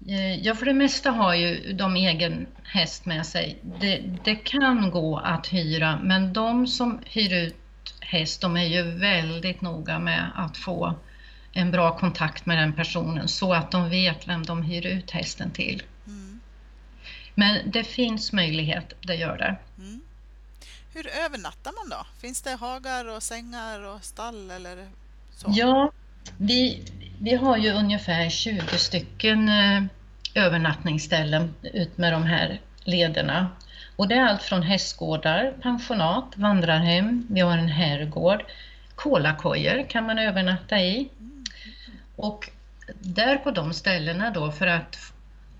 Eh, 0.07 0.35
ja, 0.35 0.55
för 0.55 0.65
det 0.65 0.73
mesta 0.73 1.11
har 1.11 1.33
ju 1.33 1.73
de 1.73 1.95
egen 1.95 2.47
häst 2.63 3.05
med 3.05 3.25
sig. 3.25 3.59
Det, 3.79 4.03
det, 4.23 4.35
kan 4.35 4.91
gå 4.91 5.17
att 5.17 5.47
hyra, 5.47 5.99
men 6.03 6.33
de 6.33 6.67
som 6.67 6.99
hyr 7.05 7.33
ut 7.33 7.55
häst, 7.99 8.41
de 8.41 8.57
är 8.57 8.65
ju 8.65 8.81
väldigt 8.83 9.61
noga 9.61 9.99
med 9.99 10.31
att 10.35 10.57
få 10.57 10.95
en 11.51 11.71
bra 11.71 11.97
kontakt 11.97 12.45
med 12.45 12.57
den 12.57 12.73
personen 12.73 13.27
så 13.27 13.53
att 13.53 13.71
de 13.71 13.89
vet 13.89 14.27
vem 14.27 14.45
de 14.45 14.63
hyr 14.63 14.85
ut 14.85 15.11
hästen 15.11 15.51
till. 15.51 15.83
Mm. 16.07 16.39
Men 17.35 17.71
det 17.71 17.83
finns 17.83 18.33
möjlighet, 18.33 18.93
det 19.01 19.15
gör 19.15 19.37
det. 19.37 19.55
Mm. 19.77 20.01
Hur 20.93 21.07
övernattar 21.07 21.71
man 21.71 21.89
då? 21.89 22.05
Finns 22.21 22.41
det 22.41 22.55
hagar 22.55 23.07
och 23.15 23.23
sängar 23.23 23.81
och 23.81 24.03
stall 24.03 24.51
eller 24.51 24.87
så? 25.31 25.47
Ja, 25.55 25.91
vi, 26.37 26.83
vi 27.19 27.35
har 27.35 27.57
ju 27.57 27.71
ungefär 27.71 28.29
20 28.29 28.77
stycken 28.77 29.49
eh, 29.49 29.83
övernattningsställen 30.35 31.53
ut 31.61 31.97
med 31.97 32.13
de 32.13 32.23
här 32.23 32.61
lederna. 32.83 33.49
Och 33.95 34.07
det 34.07 34.15
är 34.15 34.25
allt 34.25 34.43
från 34.43 34.61
hästgårdar, 34.61 35.53
pensionat, 35.61 36.33
vandrarhem, 36.35 37.27
vi 37.29 37.39
har 37.41 37.57
en 37.57 37.67
herrgård, 37.67 38.43
kolakojor 38.95 39.89
kan 39.89 40.05
man 40.05 40.19
övernatta 40.19 40.79
i. 40.79 41.09
Och 42.15 42.49
där 42.99 43.37
på 43.37 43.51
de 43.51 43.73
ställena 43.73 44.31
då, 44.31 44.51
för 44.51 44.67
att 44.67 44.97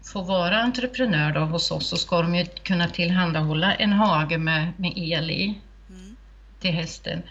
få 0.04 0.22
vara 0.22 0.62
entreprenör 0.62 1.32
då 1.32 1.40
hos 1.40 1.72
oss 1.72 1.88
så 1.88 1.98
ska 1.98 2.22
de 2.22 2.36
ju 2.36 2.46
kunna 2.46 2.88
tillhandahålla 2.88 3.74
en 3.74 3.94
hage 3.94 4.38
med, 4.38 4.72
med 4.78 4.94
el 4.96 5.32
i 5.32 5.60
mm. 5.90 6.16
till 6.60 6.74
hästen. 6.74 7.22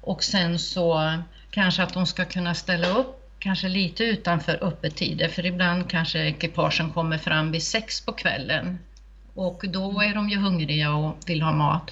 Och 0.00 0.24
sen 0.24 0.58
så 0.58 1.12
kanske 1.52 1.82
att 1.82 1.94
de 1.94 2.06
ska 2.06 2.24
kunna 2.24 2.54
ställa 2.54 2.88
upp 2.88 3.18
kanske 3.38 3.68
lite 3.68 4.04
utanför 4.04 4.64
öppettider 4.64 5.28
för 5.28 5.46
ibland 5.46 5.90
kanske 5.90 6.18
ekipagen 6.18 6.90
kommer 6.90 7.18
fram 7.18 7.52
vid 7.52 7.62
sex 7.62 8.00
på 8.00 8.12
kvällen 8.12 8.78
och 9.34 9.64
då 9.68 10.00
är 10.00 10.14
de 10.14 10.28
ju 10.28 10.38
hungriga 10.38 10.94
och 10.94 11.16
vill 11.26 11.42
ha 11.42 11.52
mat. 11.52 11.90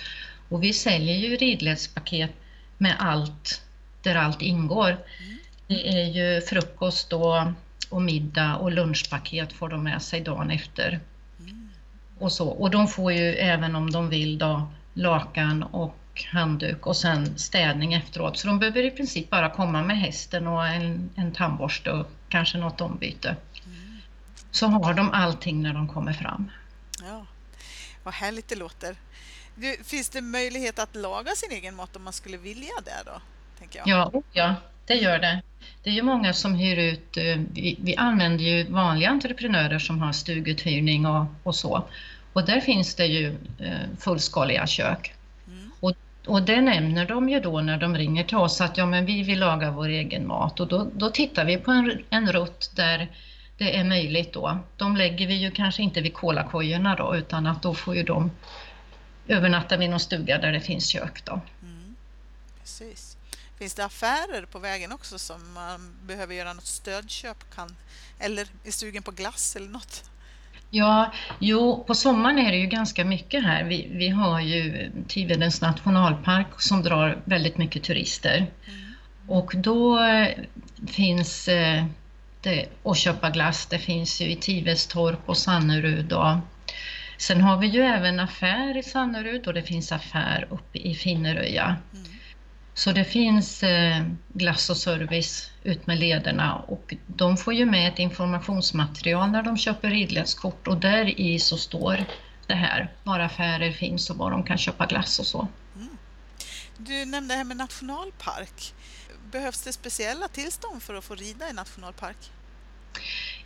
Och 0.48 0.62
vi 0.62 0.72
säljer 0.72 1.16
ju 1.16 1.36
ridledspaket 1.36 2.30
med 2.78 2.96
allt, 2.98 3.62
där 4.02 4.14
allt 4.14 4.42
ingår. 4.42 4.88
Mm. 4.88 5.38
Det 5.66 5.88
är 5.88 6.04
ju 6.04 6.40
frukost 6.40 7.12
och, 7.12 7.42
och 7.90 8.02
middag 8.02 8.56
och 8.56 8.72
lunchpaket 8.72 9.52
får 9.52 9.68
de 9.68 9.84
med 9.84 10.02
sig 10.02 10.20
dagen 10.20 10.50
efter. 10.50 11.00
Mm. 11.40 11.68
Och, 12.18 12.32
så. 12.32 12.48
och 12.48 12.70
de 12.70 12.88
får 12.88 13.12
ju 13.12 13.34
även 13.34 13.76
om 13.76 13.90
de 13.90 14.08
vill 14.08 14.38
då 14.38 14.70
lakan 14.94 15.62
och 15.62 15.96
handduk 16.32 16.86
och 16.86 16.96
sen 16.96 17.38
städning 17.38 17.94
efteråt. 17.94 18.38
Så 18.38 18.46
de 18.46 18.58
behöver 18.58 18.82
i 18.82 18.90
princip 18.90 19.30
bara 19.30 19.50
komma 19.50 19.82
med 19.82 19.98
hästen 19.98 20.46
och 20.46 20.66
en, 20.66 21.10
en 21.14 21.32
tandborste 21.32 21.92
och 21.92 22.06
kanske 22.28 22.58
något 22.58 22.80
ombyte. 22.80 23.36
Mm. 23.66 23.98
Så 24.50 24.66
har 24.66 24.94
de 24.94 25.10
allting 25.10 25.62
när 25.62 25.74
de 25.74 25.88
kommer 25.88 26.12
fram. 26.12 26.50
Ja, 27.02 27.26
Vad 28.02 28.14
härligt 28.14 28.48
det 28.48 28.56
låter. 28.56 28.96
Finns 29.84 30.08
det 30.08 30.20
möjlighet 30.20 30.78
att 30.78 30.96
laga 30.96 31.30
sin 31.30 31.50
egen 31.50 31.74
mat 31.74 31.96
om 31.96 32.04
man 32.04 32.12
skulle 32.12 32.36
vilja 32.36 32.72
det 32.84 33.02
då? 33.06 33.20
Ja, 33.84 34.12
ja, 34.32 34.54
det 34.86 34.94
gör 34.94 35.18
det. 35.18 35.42
Det 35.82 35.90
är 35.90 35.94
ju 35.94 36.02
många 36.02 36.32
som 36.32 36.54
hyr 36.54 36.76
ut, 36.76 37.16
eh, 37.16 37.36
vi, 37.52 37.78
vi 37.80 37.96
använder 37.96 38.44
ju 38.44 38.64
vanliga 38.64 39.10
entreprenörer 39.10 39.78
som 39.78 40.00
har 40.00 40.12
stuguthyrning 40.12 41.06
och, 41.06 41.26
och 41.42 41.54
så. 41.54 41.88
Och 42.32 42.46
där 42.46 42.60
finns 42.60 42.94
det 42.94 43.06
ju 43.06 43.36
eh, 43.58 43.98
fullskaliga 43.98 44.66
kök. 44.66 45.14
Och, 46.26 46.34
och 46.34 46.42
det 46.42 46.60
nämner 46.60 47.06
de 47.06 47.28
ju 47.28 47.40
då 47.40 47.60
när 47.60 47.78
de 47.78 47.96
ringer 47.96 48.24
till 48.24 48.36
oss 48.36 48.60
att 48.60 48.76
ja, 48.76 48.86
men 48.86 49.06
vi 49.06 49.22
vill 49.22 49.38
laga 49.38 49.70
vår 49.70 49.88
egen 49.88 50.26
mat 50.26 50.60
och 50.60 50.68
då, 50.68 50.90
då 50.94 51.10
tittar 51.10 51.44
vi 51.44 51.56
på 51.56 51.70
en, 51.70 52.04
en 52.10 52.32
rutt 52.32 52.70
där 52.74 53.10
det 53.58 53.76
är 53.76 53.84
möjligt 53.84 54.32
då. 54.32 54.58
De 54.76 54.96
lägger 54.96 55.26
vi 55.26 55.34
ju 55.34 55.50
kanske 55.50 55.82
inte 55.82 56.00
vid 56.00 56.14
kolakojorna 56.14 56.96
då 56.96 57.16
utan 57.16 57.46
att 57.46 57.62
då 57.62 57.74
får 57.74 57.96
ju 57.96 58.02
de 58.02 58.30
övernatta 59.28 59.76
vid 59.76 59.90
någon 59.90 60.00
stuga 60.00 60.38
där 60.38 60.52
det 60.52 60.60
finns 60.60 60.86
kök 60.86 61.24
då. 61.24 61.40
Mm. 61.62 61.96
Precis. 62.60 63.16
Finns 63.58 63.74
det 63.74 63.84
affärer 63.84 64.46
på 64.46 64.58
vägen 64.58 64.92
också 64.92 65.18
som 65.18 65.52
man 65.52 65.96
behöver 66.06 66.34
göra 66.34 66.52
något 66.52 66.66
stödköp 66.66 67.54
kan, 67.54 67.76
eller 68.18 68.48
är 68.64 68.70
sugen 68.70 69.02
på 69.02 69.10
glass 69.10 69.56
eller 69.56 69.68
något? 69.68 70.09
Ja, 70.70 71.12
jo, 71.38 71.84
på 71.86 71.94
sommaren 71.94 72.38
är 72.38 72.52
det 72.52 72.58
ju 72.58 72.66
ganska 72.66 73.04
mycket 73.04 73.44
här. 73.44 73.64
Vi, 73.64 73.88
vi 73.90 74.08
har 74.08 74.40
ju 74.40 74.90
Tivedens 75.08 75.60
nationalpark 75.60 76.60
som 76.60 76.82
drar 76.82 77.18
väldigt 77.24 77.58
mycket 77.58 77.82
turister. 77.82 78.36
Mm. 78.36 78.94
Och 79.28 79.52
då 79.56 80.04
eh, 80.04 80.28
finns 80.88 81.48
eh, 81.48 81.84
det 82.40 82.66
att 82.82 82.98
köpa 82.98 83.30
glass. 83.30 83.66
Det 83.66 83.78
finns 83.78 84.20
ju 84.20 84.30
i 84.30 84.36
Tivestorp 84.36 85.28
och 85.28 85.38
Sannerud. 85.38 86.12
Och 86.12 86.36
sen 87.18 87.40
har 87.40 87.56
vi 87.56 87.66
ju 87.66 87.82
även 87.82 88.20
affär 88.20 88.76
i 88.76 88.82
Sannerud 88.82 89.46
och 89.46 89.54
det 89.54 89.62
finns 89.62 89.92
affär 89.92 90.46
uppe 90.50 90.78
i 90.78 90.94
Finneröja. 90.94 91.76
Så 92.74 92.92
det 92.92 93.04
finns 93.04 93.62
eh, 93.62 94.02
glass 94.28 94.70
och 94.70 94.76
service 94.76 95.50
ut 95.62 95.86
med 95.86 95.98
lederna 95.98 96.56
och 96.56 96.94
de 97.06 97.36
får 97.36 97.54
ju 97.54 97.66
med 97.66 97.92
ett 97.92 97.98
informationsmaterial 97.98 99.30
när 99.30 99.42
de 99.42 99.56
köper 99.56 99.90
ridledskort 99.90 100.68
och 100.68 100.76
där 100.76 101.20
i 101.20 101.38
så 101.38 101.56
står 101.56 102.04
det 102.46 102.54
här, 102.54 102.92
var 103.04 103.20
affärer 103.20 103.72
finns 103.72 104.10
och 104.10 104.16
var 104.16 104.30
de 104.30 104.42
kan 104.42 104.58
köpa 104.58 104.86
glass 104.86 105.18
och 105.18 105.26
så. 105.26 105.48
Mm. 105.76 105.96
Du 106.76 107.04
nämnde 107.04 107.34
det 107.34 107.38
här 107.38 107.44
med 107.44 107.56
nationalpark. 107.56 108.74
Behövs 109.32 109.62
det 109.62 109.72
speciella 109.72 110.28
tillstånd 110.28 110.82
för 110.82 110.94
att 110.94 111.04
få 111.04 111.14
rida 111.14 111.50
i 111.50 111.52
nationalpark? 111.52 112.16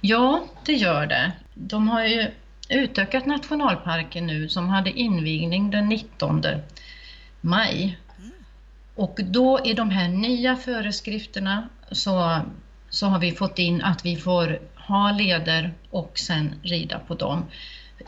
Ja, 0.00 0.48
det 0.64 0.72
gör 0.72 1.06
det. 1.06 1.32
De 1.54 1.88
har 1.88 2.04
ju 2.04 2.30
utökat 2.68 3.26
nationalparken 3.26 4.26
nu 4.26 4.48
som 4.48 4.68
hade 4.68 4.90
invigning 4.90 5.70
den 5.70 5.88
19 5.88 6.42
maj 7.40 7.98
och 8.94 9.20
då 9.24 9.60
i 9.64 9.74
de 9.74 9.90
här 9.90 10.08
nya 10.08 10.56
föreskrifterna 10.56 11.68
så, 11.90 12.40
så 12.88 13.06
har 13.06 13.18
vi 13.18 13.32
fått 13.32 13.58
in 13.58 13.82
att 13.82 14.06
vi 14.06 14.16
får 14.16 14.58
ha 14.76 15.12
leder 15.12 15.74
och 15.90 16.18
sen 16.18 16.54
rida 16.62 16.98
på 16.98 17.14
dem. 17.14 17.44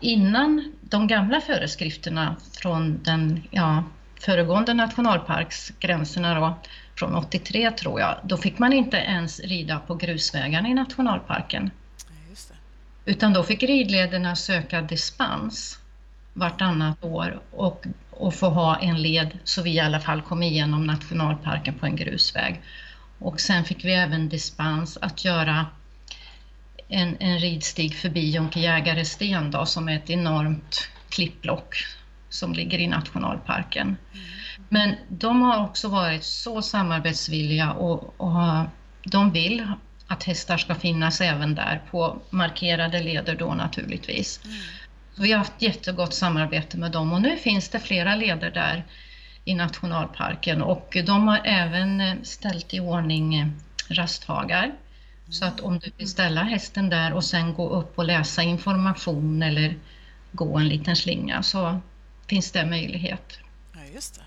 Innan 0.01 0.73
de 0.81 1.07
gamla 1.07 1.41
föreskrifterna 1.41 2.37
från 2.53 3.03
den 3.03 3.43
ja, 3.51 3.85
föregående 4.21 4.75
nationalparksgränserna 4.75 6.41
då, 6.41 6.59
från 6.99 7.15
83 7.15 7.71
tror 7.71 8.01
jag, 8.01 8.17
då 8.23 8.37
fick 8.37 8.59
man 8.59 8.73
inte 8.73 8.97
ens 8.97 9.41
rida 9.41 9.79
på 9.79 9.95
grusvägarna 9.95 10.69
i 10.69 10.75
nationalparken. 10.75 11.71
Utan 13.05 13.33
då 13.33 13.43
fick 13.43 13.63
ridlederna 13.63 14.37
söka 14.37 14.83
dispens 14.83 15.79
vartannat 16.33 17.05
år 17.05 17.41
och 17.51 17.87
och 18.17 18.35
få 18.35 18.49
ha 18.49 18.77
en 18.77 19.03
led 19.03 19.39
så 19.45 19.63
vi 19.63 19.71
i 19.71 19.81
alla 19.81 20.01
fall 20.01 20.23
kom 20.23 20.43
igenom 20.43 20.87
nationalparken 20.87 21.75
på 21.75 21.87
en 21.87 21.97
grusväg. 21.97 22.63
Och 23.19 23.41
sen 23.41 23.65
fick 23.65 23.85
vi 23.85 23.93
även 23.93 24.29
dispens 24.29 24.99
att 25.01 25.25
göra 25.25 25.67
en, 26.89 27.17
en 27.21 27.39
ridstig 27.39 27.95
förbi 27.95 28.31
Jonkejägare 28.31 29.05
sten 29.05 29.51
då, 29.51 29.67
som 29.67 29.89
är 29.89 29.97
ett 29.97 30.11
enormt 30.11 30.89
klippblock 31.09 31.77
som 32.29 32.53
ligger 32.53 32.79
i 32.79 32.87
nationalparken. 32.87 33.87
Mm. 33.87 34.27
Men 34.69 34.95
de 35.09 35.43
har 35.43 35.65
också 35.65 35.89
varit 35.89 36.25
så 36.25 36.63
samarbetsvilliga 36.63 37.73
och, 37.73 38.21
och 38.21 38.65
de 39.05 39.33
vill 39.33 39.67
att 40.07 40.25
hästar 40.25 40.57
ska 40.57 40.75
finnas 40.75 41.21
även 41.21 41.55
där 41.55 41.83
på 41.91 42.23
markerade 42.31 43.03
leder 43.03 43.37
då 43.37 43.55
naturligtvis. 43.55 44.41
Mm. 44.45 44.57
Vi 45.19 45.33
har 45.33 45.39
haft 45.39 45.63
jättegott 45.63 46.15
samarbete 46.15 46.79
med 46.79 46.93
dem 46.93 47.13
och 47.13 47.23
nu 47.23 47.37
finns 47.37 47.69
det 47.69 47.81
flera 47.81 48.17
leder 48.17 48.51
där 48.51 48.85
i 49.45 49.55
nationalparken 49.55 50.63
och 50.63 50.97
de 51.07 51.29
har 51.29 51.41
även 51.45 52.01
eh, 52.01 52.15
ställt 52.23 52.75
i 52.75 52.81
ordning 52.81 53.35
eh, 53.35 53.49
rasthagar. 53.89 54.75
Så 55.29 55.45
att 55.45 55.61
om 55.61 55.79
du 55.79 55.91
vill 55.97 56.09
ställa 56.09 56.43
hästen 56.43 56.89
där 56.89 57.13
och 57.13 57.25
sen 57.25 57.55
gå 57.55 57.71
upp 57.71 57.99
och 57.99 58.05
läsa 58.05 58.43
information 58.43 59.43
eller 59.43 59.79
gå 60.33 60.59
en 60.59 60.69
liten 60.69 60.97
slinga 60.97 61.43
så 61.43 61.81
finns 62.27 62.53
det 62.53 62.67
möjlighet. 62.67 63.39
Ja, 63.73 63.81
just 63.95 64.15
det. 64.15 64.23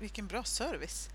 Vilken 0.00 0.26
bra 0.26 0.44
service. 0.44 1.08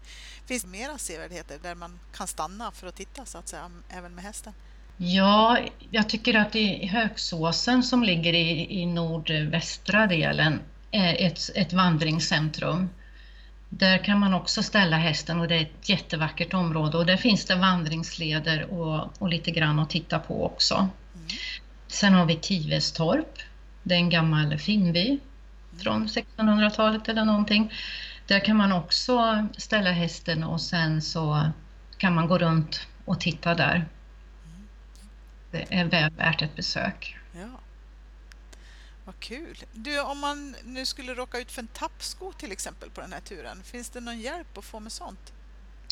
Finns 0.45 0.63
det 0.63 0.69
mera 0.69 0.97
sevärdheter 0.97 1.59
där 1.61 1.75
man 1.75 1.99
kan 2.13 2.27
stanna 2.27 2.71
för 2.71 2.87
att 2.87 2.95
titta 2.95 3.25
så 3.25 3.37
att 3.37 3.47
säga, 3.47 3.71
även 3.89 4.15
med 4.15 4.23
hästen? 4.23 4.53
Ja, 4.97 5.57
jag 5.91 6.09
tycker 6.09 6.33
att 6.39 6.55
i 6.55 6.85
Högsåsen 6.85 7.83
som 7.83 8.03
ligger 8.03 8.33
i, 8.33 8.81
i 8.81 8.85
nordvästra 8.85 10.07
delen 10.07 10.59
är 10.91 11.27
ett, 11.27 11.49
ett 11.55 11.73
vandringscentrum. 11.73 12.89
Där 13.69 13.97
kan 13.97 14.19
man 14.19 14.33
också 14.33 14.63
ställa 14.63 14.97
hästen 14.97 15.39
och 15.39 15.47
det 15.47 15.55
är 15.55 15.61
ett 15.61 15.89
jättevackert 15.89 16.53
område 16.53 16.97
och 16.97 17.05
där 17.05 17.17
finns 17.17 17.45
det 17.45 17.55
vandringsleder 17.55 18.73
och, 18.73 19.21
och 19.21 19.29
lite 19.29 19.51
grann 19.51 19.79
att 19.79 19.89
titta 19.89 20.19
på 20.19 20.45
också. 20.45 20.75
Mm. 20.75 21.27
Sen 21.87 22.13
har 22.13 22.25
vi 22.25 22.35
Tivestorp, 22.35 23.39
det 23.83 23.95
är 23.95 23.99
en 23.99 24.09
gammal 24.09 24.57
finnby 24.57 25.07
mm. 25.07 25.19
från 25.83 26.07
1600-talet 26.07 27.09
eller 27.09 27.25
någonting. 27.25 27.73
Där 28.27 28.39
kan 28.39 28.57
man 28.57 28.71
också 28.71 29.47
ställa 29.57 29.91
hästen 29.91 30.43
och 30.43 30.61
sen 30.61 31.01
så 31.01 31.51
kan 31.97 32.15
man 32.15 32.27
gå 32.27 32.37
runt 32.37 32.87
och 33.05 33.19
titta 33.19 33.55
där 33.55 33.85
det 35.55 35.75
är 35.75 35.85
väl 35.85 36.11
värt 36.11 36.41
ett 36.41 36.55
besök. 36.55 37.17
Ja. 37.33 37.59
Vad 39.05 39.19
kul! 39.19 39.57
Du, 39.73 40.01
om 40.01 40.19
man 40.19 40.55
nu 40.63 40.85
skulle 40.85 41.13
råka 41.13 41.39
ut 41.39 41.51
för 41.51 41.61
en 41.61 41.67
tappsko 41.67 42.31
till 42.31 42.51
exempel 42.51 42.89
på 42.89 43.01
den 43.01 43.13
här 43.13 43.19
turen, 43.19 43.63
finns 43.63 43.89
det 43.89 43.99
någon 43.99 44.19
hjälp 44.19 44.57
att 44.57 44.65
få 44.65 44.79
med 44.79 44.91
sånt? 44.91 45.33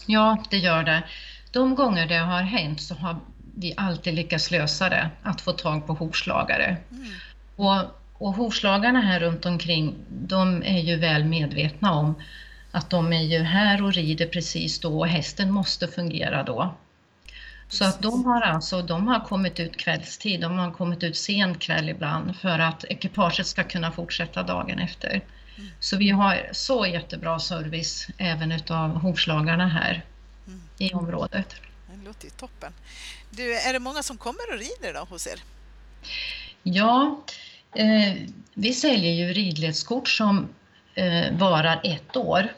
Ja, 0.06 0.44
det 0.50 0.58
gör 0.58 0.84
det. 0.84 1.04
De 1.52 1.76
gånger 1.76 2.08
det 2.08 2.18
har 2.18 2.42
hänt 2.42 2.82
så 2.82 2.96
har 2.96 3.20
vi 3.56 3.74
alltid 3.78 4.14
lyckats 4.14 4.52
lösa 4.52 4.90
det, 4.90 5.10
att 5.24 5.42
få 5.42 5.52
tag 5.52 5.88
på 5.88 5.94
hovslagare. 5.94 6.78
Mm. 6.92 7.12
Och, 7.56 7.84
och 8.14 8.34
hovslagarna 8.34 9.02
här 9.02 9.20
runt 9.20 9.46
omkring, 9.46 9.96
de 10.10 10.64
är 10.64 10.80
ju 10.80 10.96
väl 10.96 11.24
medvetna 11.24 11.94
om 11.94 12.16
att 12.72 12.90
de 12.90 13.14
är 13.14 13.24
ju 13.24 13.40
här 13.40 13.84
och 13.84 13.94
rider 13.94 14.28
precis 14.28 14.80
då 14.80 15.00
och 15.00 15.08
hästen 15.08 15.52
måste 15.52 15.88
fungera 15.88 16.44
då. 16.44 16.76
Så 17.74 17.86
att 17.86 18.02
de 18.02 18.26
har 18.26 18.42
alltså 18.42 18.82
de 18.82 19.08
har 19.08 19.20
kommit 19.20 19.60
ut 19.60 19.78
kvällstid, 19.78 20.42
de 20.42 20.58
har 20.58 20.72
kommit 20.72 21.04
ut 21.04 21.18
sen 21.18 21.56
kväll 21.56 21.90
ibland 21.90 22.36
för 22.36 22.60
att 22.60 22.86
ekipaget 22.86 23.48
ska 23.48 23.64
kunna 23.64 23.92
fortsätta 23.92 24.44
dagen 24.44 24.80
efter. 24.80 25.10
Mm. 25.10 25.70
Så 25.80 25.98
vi 25.98 26.10
har 26.10 26.50
så 26.52 26.86
jättebra 26.86 27.40
service 27.40 28.08
även 28.18 28.52
utav 28.52 28.90
hovslagarna 28.90 29.68
här 29.68 30.06
mm. 30.48 30.62
i 30.78 30.94
området. 30.94 31.56
Det 31.88 32.06
låter 32.06 32.26
ju 32.26 32.30
toppen. 32.30 32.74
Du, 33.30 33.56
är 33.56 33.74
det 33.74 33.80
många 33.80 34.04
som 34.04 34.18
kommer 34.18 34.54
och 34.54 34.60
rider 34.60 34.94
då 34.94 35.06
hos 35.10 35.28
er? 35.28 35.40
Ja, 36.64 37.24
eh, 37.76 38.14
vi 38.54 38.74
säljer 38.74 39.12
ju 39.12 39.34
ridledskort 39.34 40.10
som 40.10 40.50
eh, 40.96 41.38
varar 41.38 41.82
ett 41.84 42.16
år 42.16 42.54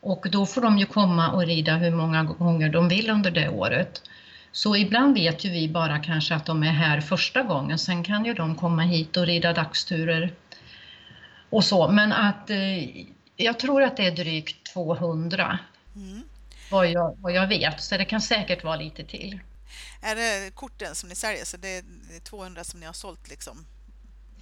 och 0.00 0.26
då 0.30 0.46
får 0.46 0.60
de 0.60 0.78
ju 0.78 0.86
komma 0.86 1.30
och 1.30 1.46
rida 1.46 1.76
hur 1.76 1.90
många 1.90 2.24
gånger 2.24 2.68
de 2.68 2.88
vill 2.88 3.10
under 3.10 3.30
det 3.30 3.48
året. 3.48 4.02
Så 4.52 4.76
ibland 4.76 5.14
vet 5.14 5.44
ju 5.44 5.50
vi 5.50 5.68
bara 5.68 5.98
kanske 5.98 6.34
att 6.34 6.46
de 6.46 6.62
är 6.62 6.72
här 6.72 7.00
första 7.00 7.42
gången, 7.42 7.78
sen 7.78 8.04
kan 8.04 8.24
ju 8.24 8.34
de 8.34 8.54
komma 8.56 8.82
hit 8.82 9.16
och 9.16 9.26
rida 9.26 9.52
dagsturer 9.52 10.34
och 11.50 11.64
så. 11.64 11.88
Men 11.88 12.12
att 12.12 12.50
eh, 12.50 13.06
jag 13.36 13.58
tror 13.58 13.82
att 13.82 13.96
det 13.96 14.06
är 14.06 14.10
drygt 14.10 14.72
200 14.72 15.58
mm. 15.96 16.22
vad, 16.70 16.90
jag, 16.90 17.16
vad 17.20 17.32
jag 17.32 17.48
vet, 17.48 17.82
så 17.82 17.96
det 17.96 18.04
kan 18.04 18.20
säkert 18.20 18.64
vara 18.64 18.76
lite 18.76 19.04
till. 19.04 19.40
Är 20.02 20.16
det 20.16 20.54
korten 20.54 20.94
som 20.94 21.08
ni 21.08 21.14
säljer, 21.14 21.44
så 21.44 21.56
det 21.56 21.68
är 21.68 22.20
200 22.24 22.64
som 22.64 22.80
ni 22.80 22.86
har 22.86 22.92
sålt 22.92 23.28
liksom 23.28 23.66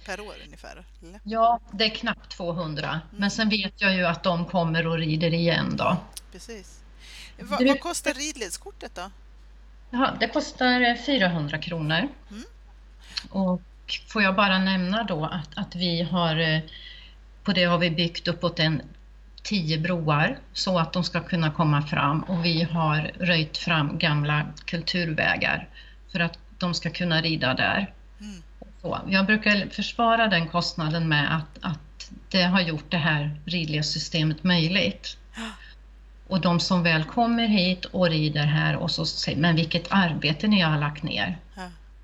per 0.05 0.19
år 0.19 0.35
ungefär? 0.45 0.85
Eller? 1.01 1.19
Ja, 1.23 1.59
det 1.71 1.85
är 1.85 1.89
knappt 1.89 2.31
200, 2.31 2.89
mm. 2.89 2.99
men 3.11 3.31
sen 3.31 3.49
vet 3.49 3.81
jag 3.81 3.95
ju 3.95 4.05
att 4.05 4.23
de 4.23 4.45
kommer 4.45 4.87
och 4.87 4.97
rider 4.97 5.33
igen 5.33 5.75
då. 5.77 5.97
Precis. 6.31 6.79
Va, 7.39 7.57
vad 7.61 7.79
kostar 7.79 8.13
ridledskortet 8.13 8.95
då? 8.95 9.11
Ja, 9.91 10.13
det 10.19 10.27
kostar 10.27 10.95
400 11.05 11.57
kronor. 11.57 12.07
Mm. 12.31 12.43
Och 13.29 13.61
får 14.07 14.21
jag 14.21 14.35
bara 14.35 14.59
nämna 14.59 15.03
då 15.03 15.25
att, 15.25 15.57
att 15.57 15.75
vi 15.75 16.01
har, 16.01 16.39
eh, 16.39 16.59
på 17.43 17.51
det 17.51 17.63
har 17.63 17.77
vi 17.77 17.91
byggt 17.91 18.27
uppåt 18.27 18.59
en 18.59 18.81
tio 19.43 19.77
broar 19.77 20.37
så 20.53 20.79
att 20.79 20.93
de 20.93 21.03
ska 21.03 21.19
kunna 21.19 21.51
komma 21.51 21.81
fram 21.81 22.23
och 22.23 22.45
vi 22.45 22.63
har 22.63 23.11
röjt 23.19 23.57
fram 23.57 23.97
gamla 23.97 24.45
kulturvägar 24.65 25.69
för 26.11 26.19
att 26.19 26.39
de 26.59 26.73
ska 26.73 26.89
kunna 26.89 27.21
rida 27.21 27.53
där. 27.53 27.93
Mm. 28.19 28.41
Så, 28.81 28.99
jag 29.07 29.25
brukar 29.25 29.69
försvara 29.69 30.27
den 30.27 30.47
kostnaden 30.47 31.09
med 31.09 31.35
att, 31.35 31.57
att 31.61 32.11
det 32.29 32.43
har 32.43 32.61
gjort 32.61 32.91
det 32.91 32.97
här 32.97 33.39
ridledssystemet 33.45 34.43
möjligt. 34.43 35.17
Och 36.31 36.41
de 36.41 36.59
som 36.59 36.83
väl 36.83 37.03
kommer 37.03 37.47
hit 37.47 37.85
och 37.85 38.09
rider 38.09 38.45
här 38.45 38.75
och 38.75 38.91
så 38.91 39.05
säger 39.05 39.37
men 39.37 39.55
vilket 39.55 39.87
arbete 39.89 40.47
ni 40.47 40.61
har 40.61 40.79
lagt 40.79 41.03
ner. 41.03 41.37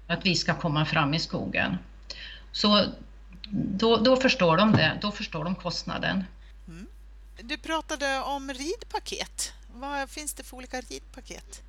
Att 0.08 0.26
vi 0.26 0.36
ska 0.36 0.54
komma 0.54 0.86
fram 0.86 1.14
i 1.14 1.20
skogen. 1.20 1.78
Så 2.52 2.86
då, 3.52 3.98
då 3.98 4.16
förstår 4.16 4.58
de 4.58 4.72
det, 4.72 4.98
då 5.02 5.12
förstår 5.12 5.44
de 5.44 5.56
kostnaden. 5.56 6.24
Mm. 6.68 6.88
Du 7.42 7.58
pratade 7.58 8.22
om 8.22 8.54
ridpaket. 8.54 9.54
Vad 9.74 10.10
finns 10.10 10.34
det 10.34 10.44
för 10.44 10.58
olika 10.58 10.82
ridpaket? 10.82 11.62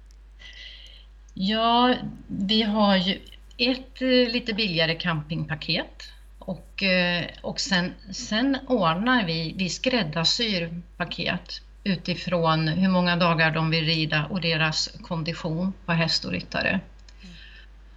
Ja, 1.35 1.95
vi 2.27 2.62
har 2.62 2.97
ju 2.97 3.21
ett 3.57 4.03
eh, 4.03 4.09
lite 4.09 4.55
billigare 4.55 4.95
campingpaket 4.95 6.03
och, 6.38 6.83
eh, 6.83 7.27
och 7.41 7.61
sen, 7.61 7.95
sen 8.12 8.59
ordnar 8.67 9.27
vi, 9.27 9.55
vi 9.57 9.69
skräddarsyr 9.69 10.83
paket 10.97 11.62
utifrån 11.85 12.69
hur 12.69 12.89
många 12.89 13.17
dagar 13.17 13.51
de 13.51 13.71
vill 13.71 13.85
rida 13.85 14.27
och 14.31 14.41
deras 14.41 14.89
kondition 15.03 15.73
på 15.87 15.93
häst 15.93 16.25
och 16.25 16.33
ryttare. 16.33 16.69
Mm. 16.69 17.35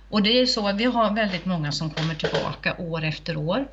Och 0.09 0.23
det 0.23 0.41
är 0.41 0.45
så, 0.45 0.71
vi 0.73 0.85
har 0.85 1.13
väldigt 1.13 1.45
många 1.45 1.71
som 1.71 1.89
kommer 1.89 2.15
tillbaka 2.15 2.75
år 2.77 3.03
efter 3.03 3.37
år. 3.37 3.67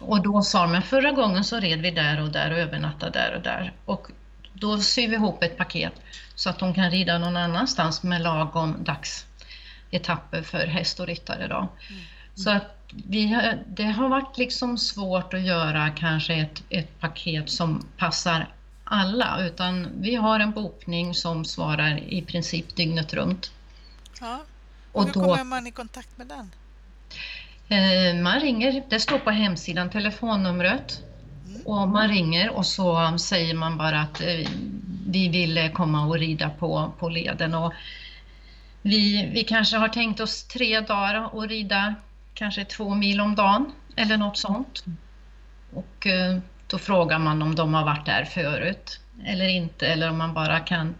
Och 0.00 0.22
då 0.22 0.42
sa 0.42 0.66
de, 0.66 0.82
förra 0.82 1.10
gången 1.10 1.44
så 1.44 1.60
red 1.60 1.80
vi 1.80 1.90
där 1.90 2.22
och 2.22 2.32
där 2.32 2.50
och 2.50 2.58
övernattade 2.58 3.18
där 3.18 3.34
och 3.36 3.42
där. 3.42 3.72
Och 3.84 4.08
då 4.52 4.78
syr 4.78 5.08
vi 5.08 5.14
ihop 5.14 5.42
ett 5.42 5.56
paket 5.56 5.92
så 6.34 6.50
att 6.50 6.58
de 6.58 6.74
kan 6.74 6.90
rida 6.90 7.18
någon 7.18 7.36
annanstans 7.36 8.02
med 8.02 8.22
lagom 8.22 8.84
dagsetapper 8.84 10.42
för 10.42 10.66
häst 10.66 11.00
och 11.00 11.06
ryttare. 11.06 11.46
Då. 11.48 11.56
Mm. 11.56 12.02
Så 12.34 12.50
att 12.50 12.84
vi, 12.88 13.40
det 13.66 13.84
har 13.84 14.08
varit 14.08 14.38
liksom 14.38 14.78
svårt 14.78 15.34
att 15.34 15.42
göra 15.42 15.90
kanske 15.90 16.34
ett, 16.34 16.62
ett 16.70 17.00
paket 17.00 17.50
som 17.50 17.86
passar 17.96 18.53
alla, 18.84 19.46
utan 19.46 19.88
vi 20.00 20.14
har 20.14 20.40
en 20.40 20.52
bokning 20.52 21.14
som 21.14 21.44
svarar 21.44 21.98
i 22.08 22.22
princip 22.22 22.76
dygnet 22.76 23.14
runt. 23.14 23.52
Ja. 24.20 24.42
Och, 24.92 25.04
hur 25.04 25.12
då, 25.12 25.20
kommer 25.20 25.44
man 25.44 25.66
i 25.66 25.70
kontakt 25.70 26.18
med 26.18 26.26
den? 26.26 26.50
Eh, 27.68 28.22
man 28.22 28.40
ringer, 28.40 28.82
det 28.88 29.00
står 29.00 29.18
på 29.18 29.30
hemsidan, 29.30 29.90
telefonnumret. 29.90 31.02
Mm. 31.46 31.60
Och 31.66 31.88
man 31.88 32.08
ringer 32.08 32.50
och 32.50 32.66
så 32.66 33.18
säger 33.18 33.54
man 33.54 33.78
bara 33.78 34.00
att 34.00 34.20
eh, 34.20 34.48
vi 35.06 35.28
vill 35.28 35.70
komma 35.74 36.06
och 36.06 36.18
rida 36.18 36.50
på, 36.50 36.92
på 36.98 37.08
leden. 37.08 37.54
Och 37.54 37.72
vi, 38.82 39.30
vi 39.34 39.44
kanske 39.44 39.76
har 39.76 39.88
tänkt 39.88 40.20
oss 40.20 40.44
tre 40.44 40.80
dagar 40.80 41.34
och 41.34 41.48
rida 41.48 41.94
kanske 42.34 42.64
två 42.64 42.94
mil 42.94 43.20
om 43.20 43.34
dagen 43.34 43.72
eller 43.96 44.16
något 44.16 44.36
sånt. 44.36 44.84
Och 45.72 46.06
eh, 46.06 46.38
då 46.66 46.78
frågar 46.78 47.18
man 47.18 47.42
om 47.42 47.54
de 47.54 47.74
har 47.74 47.84
varit 47.84 48.06
där 48.06 48.24
förut 48.24 49.00
eller 49.24 49.48
inte 49.48 49.86
eller 49.86 50.10
om 50.10 50.18
man 50.18 50.34
bara 50.34 50.60
kan 50.60 50.94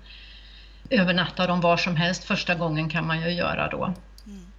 övernatta 0.91 1.47
dem 1.47 1.61
var 1.61 1.77
som 1.77 1.97
helst. 1.97 2.25
Första 2.25 2.55
gången 2.55 2.89
kan 2.89 3.07
man 3.07 3.21
ju 3.21 3.31
göra 3.31 3.69
då. 3.69 3.85
Mm. 4.27 4.53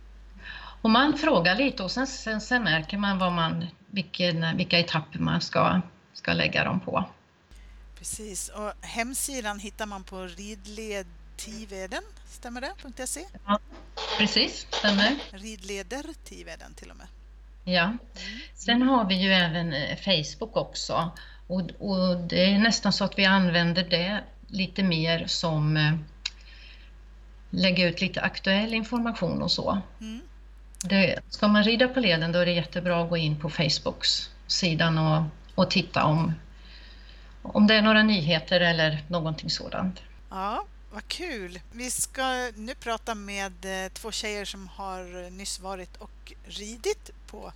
Och 0.81 0.89
man 0.89 1.17
frågar 1.17 1.55
lite 1.55 1.83
och 1.83 1.91
sen, 1.91 2.07
sen, 2.07 2.41
sen 2.41 2.63
märker 2.63 2.97
man, 2.97 3.19
vad 3.19 3.31
man 3.31 3.65
vilken, 3.88 4.57
vilka 4.57 4.79
etapper 4.79 5.19
man 5.19 5.41
ska, 5.41 5.81
ska 6.13 6.33
lägga 6.33 6.63
dem 6.63 6.79
på. 6.79 7.05
Precis, 7.98 8.50
och 8.50 8.85
hemsidan 8.85 9.59
hittar 9.59 9.85
man 9.85 10.03
på 10.03 10.22
ridledtiveden, 10.22 12.03
stämmer 12.27 12.61
det? 12.61 13.07
.se? 13.07 13.25
Ja, 13.46 13.59
precis, 14.18 14.68
stämmer. 14.72 15.15
Ridleder 15.31 16.05
Tiveden 16.24 16.74
till 16.74 16.91
och 16.91 16.98
med. 16.98 17.07
Ja. 17.66 17.84
Mm. 17.84 18.00
Sen 18.54 18.82
har 18.82 19.06
vi 19.06 19.16
ju 19.16 19.34
även 19.34 19.74
eh, 19.74 19.98
Facebook 19.98 20.58
också 20.58 21.12
och, 21.48 21.62
och 21.80 22.18
det 22.18 22.46
är 22.46 22.60
nästan 22.60 22.94
så 22.94 23.04
att 23.04 23.20
vi 23.20 23.25
använder 23.25 23.84
det 23.84 24.24
lite 24.48 24.84
mer 24.84 25.28
som 25.28 25.78
eh, 25.78 25.94
lägga 27.50 27.88
ut 27.88 28.01
lite 28.01 28.22
aktuell 28.22 28.74
information 28.74 29.42
och 29.42 29.51
så. 29.51 29.82
Mm. 30.00 30.22
Det, 30.84 31.20
ska 31.30 31.48
man 31.48 31.64
rida 31.64 31.88
på 31.88 32.00
leden 32.00 32.32
då 32.32 32.40
är 32.40 32.46
det 32.46 32.51
jättebra 32.51 33.04
att 33.04 33.10
gå 33.10 33.18
in 33.18 33.40
på 33.40 33.50
Facebooks 33.50 34.30
sidan 34.48 34.98
och, 34.98 35.24
och 35.56 35.72
titta 35.72 36.04
om, 36.04 36.34
om 37.42 37.68
det 37.68 37.75
är 37.75 37.82
några 37.82 38.04
nyheter 38.04 38.62
eller 38.62 39.04
någonting 39.08 39.50
sådant. 39.50 40.01
Ja, 40.30 40.66
vad 40.96 41.08
kul! 41.08 41.60
Vi 41.72 41.92
ska 41.92 42.51
nu 42.55 42.75
prata 42.75 43.16
med 43.16 43.86
eh, 43.86 43.92
två 43.92 44.12
tjejer 44.12 44.46
som 44.46 44.68
har 44.68 45.29
nyss 45.29 45.60
varit 45.60 45.98
och 45.98 46.34
ridit 46.46 47.12
på 47.27 47.51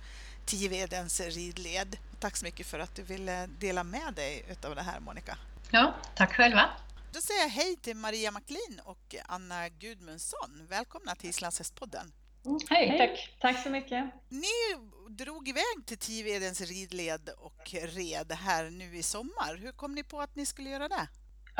Tivedens 0.46 1.20
ridled. 1.20 1.96
Tack 2.18 2.36
så 2.36 2.44
mycket 2.44 2.66
för 2.66 2.78
att 2.78 2.94
du 2.94 3.02
ville 3.02 3.46
dela 3.46 3.84
med 3.84 4.14
dig 4.14 4.44
av 4.64 4.74
det 4.74 4.82
här 4.82 5.00
Monica. 5.00 5.38
Ja, 5.70 5.94
tack 6.14 6.32
själva. 6.34 6.70
Då 7.12 7.20
säger 7.20 7.40
jag 7.40 7.48
hej 7.48 7.76
till 7.76 7.96
Maria 7.96 8.30
Macklin 8.30 8.80
och 8.84 9.14
Anna 9.26 9.68
Gudmundsson. 9.68 10.66
Välkomna 10.68 11.14
till 11.14 11.30
Islandshästpodden. 11.30 12.12
Mm, 12.44 12.58
hej, 12.70 12.98
tack. 12.98 13.36
Tack 13.40 13.62
så 13.62 13.70
mycket. 13.70 14.04
Ni 14.28 14.88
drog 15.08 15.48
iväg 15.48 15.86
till 15.86 15.98
Tivedens 15.98 16.60
ridled 16.60 17.28
och 17.38 17.70
red 17.72 18.32
här 18.32 18.70
nu 18.70 18.96
i 18.96 19.02
sommar. 19.02 19.56
Hur 19.56 19.72
kom 19.72 19.94
ni 19.94 20.02
på 20.02 20.20
att 20.20 20.36
ni 20.36 20.46
skulle 20.46 20.70
göra 20.70 20.88
det? 20.88 21.08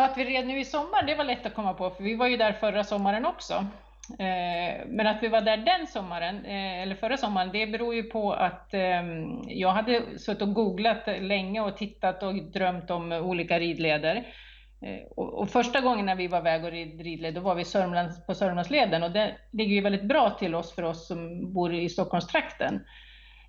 Att 0.05 0.19
vi 0.19 0.25
red 0.25 0.47
nu 0.47 0.61
i 0.61 0.65
sommar, 0.65 1.03
det 1.07 1.15
var 1.15 1.25
lätt 1.25 1.47
att 1.47 1.55
komma 1.55 1.75
på, 1.75 1.91
för 1.91 2.03
vi 2.05 2.15
var 2.15 2.27
ju 2.27 2.37
där 2.37 2.53
förra 2.53 2.85
sommaren 2.85 3.27
också. 3.27 3.55
Eh, 4.19 4.87
men 4.87 5.07
att 5.07 5.23
vi 5.23 5.29
var 5.29 5.41
där 5.41 5.57
den 5.57 5.87
sommaren, 5.87 6.45
eh, 6.45 6.83
eller 6.83 6.95
förra 6.95 7.17
sommaren, 7.17 7.51
det 7.53 7.67
beror 7.67 7.95
ju 7.95 8.03
på 8.03 8.33
att 8.33 8.75
ehm, 8.75 9.43
jag 9.47 9.71
hade 9.71 10.19
suttit 10.19 10.43
och 10.43 10.55
googlat 10.55 11.07
länge 11.21 11.61
och 11.61 11.77
tittat 11.77 12.23
och 12.23 12.35
drömt 12.35 12.91
om 12.91 13.13
olika 13.13 13.59
ridleder. 13.59 14.17
Eh, 14.83 15.07
och 15.17 15.51
första 15.51 15.81
gången 15.81 16.07
när 16.07 16.15
vi 16.15 16.27
var 16.27 16.39
iväg 16.39 16.65
och 16.65 16.71
rid 16.71 17.01
ridled, 17.01 17.35
då 17.35 17.41
var 17.41 17.55
vi 17.55 17.65
Sörmlands, 17.65 18.27
på 18.27 18.35
Sörmlandsleden 18.35 19.03
och 19.03 19.11
det 19.11 19.37
ligger 19.53 19.75
ju 19.75 19.81
väldigt 19.81 20.09
bra 20.09 20.31
till 20.31 20.55
oss 20.55 20.75
för 20.75 20.83
oss 20.83 21.07
som 21.07 21.53
bor 21.53 21.75
i 21.75 21.89
Stockholmstrakten. 21.89 22.81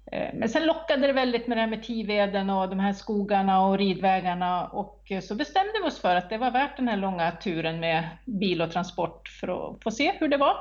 Eh, 0.06 0.30
men 0.34 0.50
sen 0.50 0.66
lockade 0.66 1.08
det 1.08 1.14
väldigt 1.14 1.48
med 1.48 1.58
det 1.58 1.62
här 1.62 1.70
med 1.70 1.84
Tiveden 1.84 2.50
och 2.50 2.70
de 2.70 2.80
här 2.80 2.94
skogarna 2.94 3.66
och 3.66 3.78
ridvägarna 3.78 4.68
och 4.68 5.12
så 5.24 5.36
bestämde 5.36 5.74
vi 5.82 5.88
oss 5.88 6.00
för 6.00 6.16
att 6.16 6.30
det 6.30 6.38
var 6.38 6.52
värt 6.52 6.78
den 6.78 6.88
här 6.88 6.98
långa 6.98 7.32
turen 7.32 7.80
med 7.80 8.10
bil 8.26 8.62
och 8.62 8.72
transport 8.72 9.28
för 9.28 9.48
att 9.48 9.84
få 9.84 9.92
se 9.92 10.12
hur 10.20 10.28
det 10.28 10.38
var. 10.38 10.58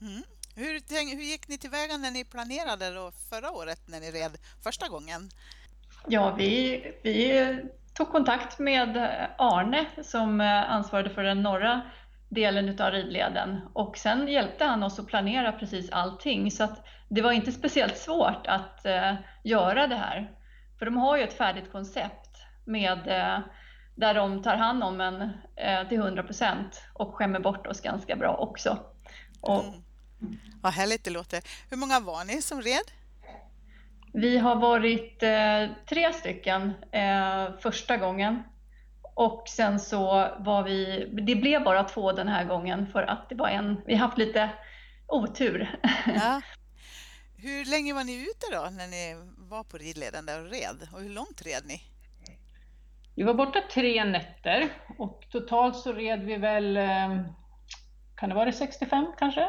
Mm. 0.00 0.22
Hur, 0.56 0.72
hur 1.16 1.22
gick 1.22 1.48
ni 1.48 1.58
tillväga 1.58 1.96
när 1.96 2.10
ni 2.10 2.24
planerade 2.24 2.94
då 2.94 3.12
förra 3.30 3.50
året 3.50 3.80
när 3.88 4.00
ni 4.00 4.10
red 4.10 4.38
första 4.64 4.88
gången? 4.88 5.30
Ja, 6.06 6.34
vi, 6.38 6.82
vi 7.02 7.56
tog 7.94 8.12
kontakt 8.12 8.58
med 8.58 8.96
Arne 9.38 9.86
som 10.02 10.40
ansvarade 10.68 11.10
för 11.10 11.22
den 11.22 11.42
norra 11.42 11.80
delen 12.30 12.80
av 12.80 12.90
ridleden 12.90 13.60
och 13.72 13.96
sen 13.96 14.28
hjälpte 14.28 14.64
han 14.64 14.82
oss 14.82 14.98
att 14.98 15.06
planera 15.06 15.52
precis 15.52 15.90
allting 15.90 16.50
så 16.50 16.64
att 16.64 16.86
det 17.08 17.22
var 17.22 17.32
inte 17.32 17.52
speciellt 17.52 17.98
svårt 17.98 18.46
att 18.46 18.82
uh, 18.86 19.14
göra 19.44 19.86
det 19.86 19.96
här. 19.96 20.30
För 20.78 20.86
de 20.86 20.96
har 20.96 21.16
ju 21.16 21.22
ett 21.22 21.32
färdigt 21.32 21.72
koncept 21.72 22.44
med 22.64 22.98
uh, 22.98 23.46
där 23.94 24.14
de 24.14 24.42
tar 24.42 24.56
hand 24.56 24.82
om 24.84 25.00
en 25.00 25.22
uh, 25.22 25.88
till 25.88 25.98
100 25.98 26.22
procent 26.22 26.82
och 26.94 27.14
skämmer 27.14 27.40
bort 27.40 27.66
oss 27.66 27.80
ganska 27.80 28.16
bra 28.16 28.36
också. 28.36 28.78
Och, 29.40 29.64
mm. 29.64 30.38
Vad 30.62 30.72
härligt 30.72 31.04
det 31.04 31.10
låter. 31.10 31.42
Hur 31.70 31.76
många 31.76 32.00
var 32.00 32.24
ni 32.24 32.42
som 32.42 32.62
red? 32.62 32.90
Vi 34.12 34.38
har 34.38 34.56
varit 34.56 35.20
tre 35.88 36.12
stycken 36.12 36.72
första 37.60 37.96
gången 37.96 38.42
och 39.14 39.48
sen 39.48 39.80
så 39.80 40.04
var 40.38 40.62
vi, 40.62 41.08
det 41.26 41.34
blev 41.34 41.64
bara 41.64 41.84
två 41.84 42.12
den 42.12 42.28
här 42.28 42.44
gången 42.44 42.86
för 42.86 43.02
att 43.02 43.28
det 43.28 43.34
var 43.34 43.48
en, 43.48 43.80
vi 43.86 43.94
har 43.94 44.06
haft 44.06 44.18
lite 44.18 44.50
otur. 45.06 45.80
Ja. 46.06 46.40
Hur 47.36 47.70
länge 47.70 47.94
var 47.94 48.04
ni 48.04 48.22
ute 48.22 48.46
då 48.52 48.68
när 48.70 48.86
ni 48.86 49.32
var 49.36 49.64
på 49.64 49.76
ridleden 49.76 50.26
där 50.26 50.44
och 50.44 50.50
red? 50.50 50.88
Och 50.92 51.00
hur 51.00 51.10
långt 51.10 51.42
red 51.42 51.62
ni? 51.66 51.82
Vi 53.14 53.22
var 53.22 53.34
borta 53.34 53.60
tre 53.72 54.04
nätter 54.04 54.68
och 54.98 55.26
totalt 55.30 55.76
så 55.76 55.92
red 55.92 56.24
vi 56.24 56.36
väl, 56.36 56.76
eh, 56.76 57.20
kan 58.16 58.28
det 58.28 58.34
vara 58.34 58.52
65 58.52 59.06
kanske? 59.18 59.48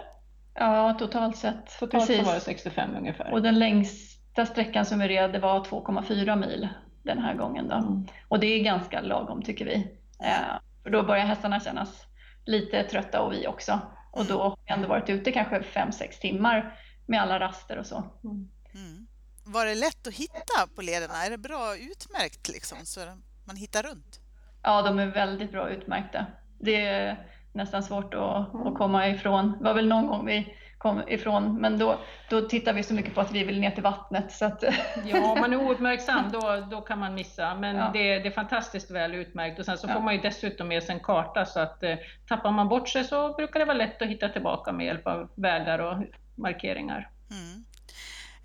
Ja, 0.53 0.95
totalt 0.99 1.37
sett. 1.37 1.79
Totalt 1.79 1.91
Precis. 1.91 2.19
så 2.19 2.25
var 2.25 2.33
det 2.33 2.39
65 2.39 2.95
ungefär. 2.95 3.31
Och 3.31 3.41
den 3.41 3.59
längsta 3.59 4.45
sträckan 4.45 4.85
som 4.85 4.99
vi 4.99 5.07
red 5.07 5.41
var 5.41 5.63
2,4 5.63 6.35
mil 6.35 6.69
den 7.03 7.19
här 7.19 7.35
gången. 7.35 7.67
Då. 7.67 7.75
Mm. 7.75 8.07
Och 8.27 8.39
det 8.39 8.47
är 8.47 8.63
ganska 8.63 9.01
lagom 9.01 9.41
tycker 9.41 9.65
vi. 9.65 9.75
Eh, 10.23 10.59
för 10.83 10.89
då 10.89 11.03
börjar 11.03 11.25
hästarna 11.25 11.59
kännas 11.59 12.05
lite 12.45 12.83
trötta 12.83 13.21
och 13.21 13.33
vi 13.33 13.47
också. 13.47 13.79
Och 14.11 14.25
då 14.25 14.41
har 14.41 14.57
vi 14.65 14.73
ändå 14.73 14.87
varit 14.87 15.09
ute 15.09 15.31
kanske 15.31 15.59
5-6 15.59 16.19
timmar 16.21 16.77
med 17.05 17.21
alla 17.21 17.39
raster 17.39 17.77
och 17.77 17.85
så. 17.85 18.03
Mm. 18.23 18.49
Mm. 18.73 19.07
Var 19.45 19.65
det 19.65 19.75
lätt 19.75 20.07
att 20.07 20.13
hitta 20.13 20.67
på 20.75 20.81
lederna? 20.81 21.13
Är 21.25 21.29
det 21.29 21.37
bra 21.37 21.75
utmärkt 21.77 22.49
liksom 22.49 22.77
så 22.83 22.99
man 23.45 23.55
hittar 23.55 23.83
runt? 23.83 24.19
Ja, 24.63 24.81
de 24.81 24.99
är 24.99 25.07
väldigt 25.07 25.51
bra 25.51 25.69
utmärkta. 25.69 26.25
Det 26.59 26.85
är 26.85 27.27
nästan 27.53 27.83
svårt 27.83 28.13
att, 28.13 28.55
att 28.55 28.77
komma 28.77 29.09
ifrån. 29.09 29.57
Det 29.57 29.63
var 29.63 29.73
väl 29.73 29.87
någon 29.87 30.07
gång 30.07 30.25
vi 30.25 30.57
kom 30.81 31.03
ifrån, 31.07 31.61
men 31.61 31.77
då, 31.77 31.99
då 32.29 32.41
tittar 32.41 32.73
vi 32.73 32.83
så 32.83 32.93
mycket 32.93 33.15
på 33.15 33.21
att 33.21 33.31
vi 33.31 33.43
vill 33.43 33.59
ner 33.59 33.71
till 33.71 33.83
vattnet. 33.83 34.31
Så 34.31 34.45
att... 34.45 34.63
Ja, 35.05 35.31
om 35.31 35.39
man 35.39 35.53
är 35.53 35.69
ouppmärksam 35.69 36.31
då, 36.31 36.67
då 36.71 36.81
kan 36.81 36.99
man 36.99 37.13
missa, 37.13 37.55
men 37.55 37.75
ja. 37.75 37.89
det, 37.93 38.19
det, 38.19 38.27
är 38.27 38.31
fantastiskt 38.31 38.91
väl 38.91 39.15
utmärkt. 39.15 39.59
Och 39.59 39.65
sen 39.65 39.77
så 39.77 39.87
ja. 39.87 39.93
får 39.93 40.01
man 40.01 40.13
ju 40.13 40.21
dessutom 40.21 40.67
med 40.67 40.83
sig 40.83 40.95
en 40.95 40.99
karta, 41.03 41.45
så 41.45 41.59
att 41.59 41.83
eh, 41.83 41.95
tappar 42.27 42.51
man 42.51 42.69
bort 42.69 42.89
sig 42.89 43.03
så 43.03 43.33
brukar 43.33 43.59
det 43.59 43.65
vara 43.65 43.77
lätt 43.77 44.01
att 44.01 44.07
hitta 44.07 44.29
tillbaka 44.29 44.71
med 44.71 44.85
hjälp 44.85 45.07
av 45.07 45.29
vägar 45.35 45.79
och 45.79 45.97
markeringar. 46.35 47.09
Mm. 47.31 47.63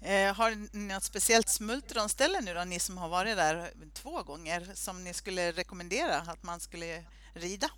Eh, 0.00 0.34
har 0.34 0.50
ni 0.50 0.94
något 0.94 1.02
speciellt 1.02 1.48
smultronställe 1.48 2.40
nu 2.40 2.54
då, 2.54 2.64
ni 2.64 2.78
som 2.78 2.98
har 2.98 3.08
varit 3.08 3.36
där 3.36 3.70
två 3.94 4.22
gånger, 4.22 4.68
som 4.74 5.04
ni 5.04 5.14
skulle 5.14 5.52
rekommendera 5.52 6.16
att 6.16 6.42
man 6.42 6.60
skulle 6.60 7.04
rida? 7.34 7.68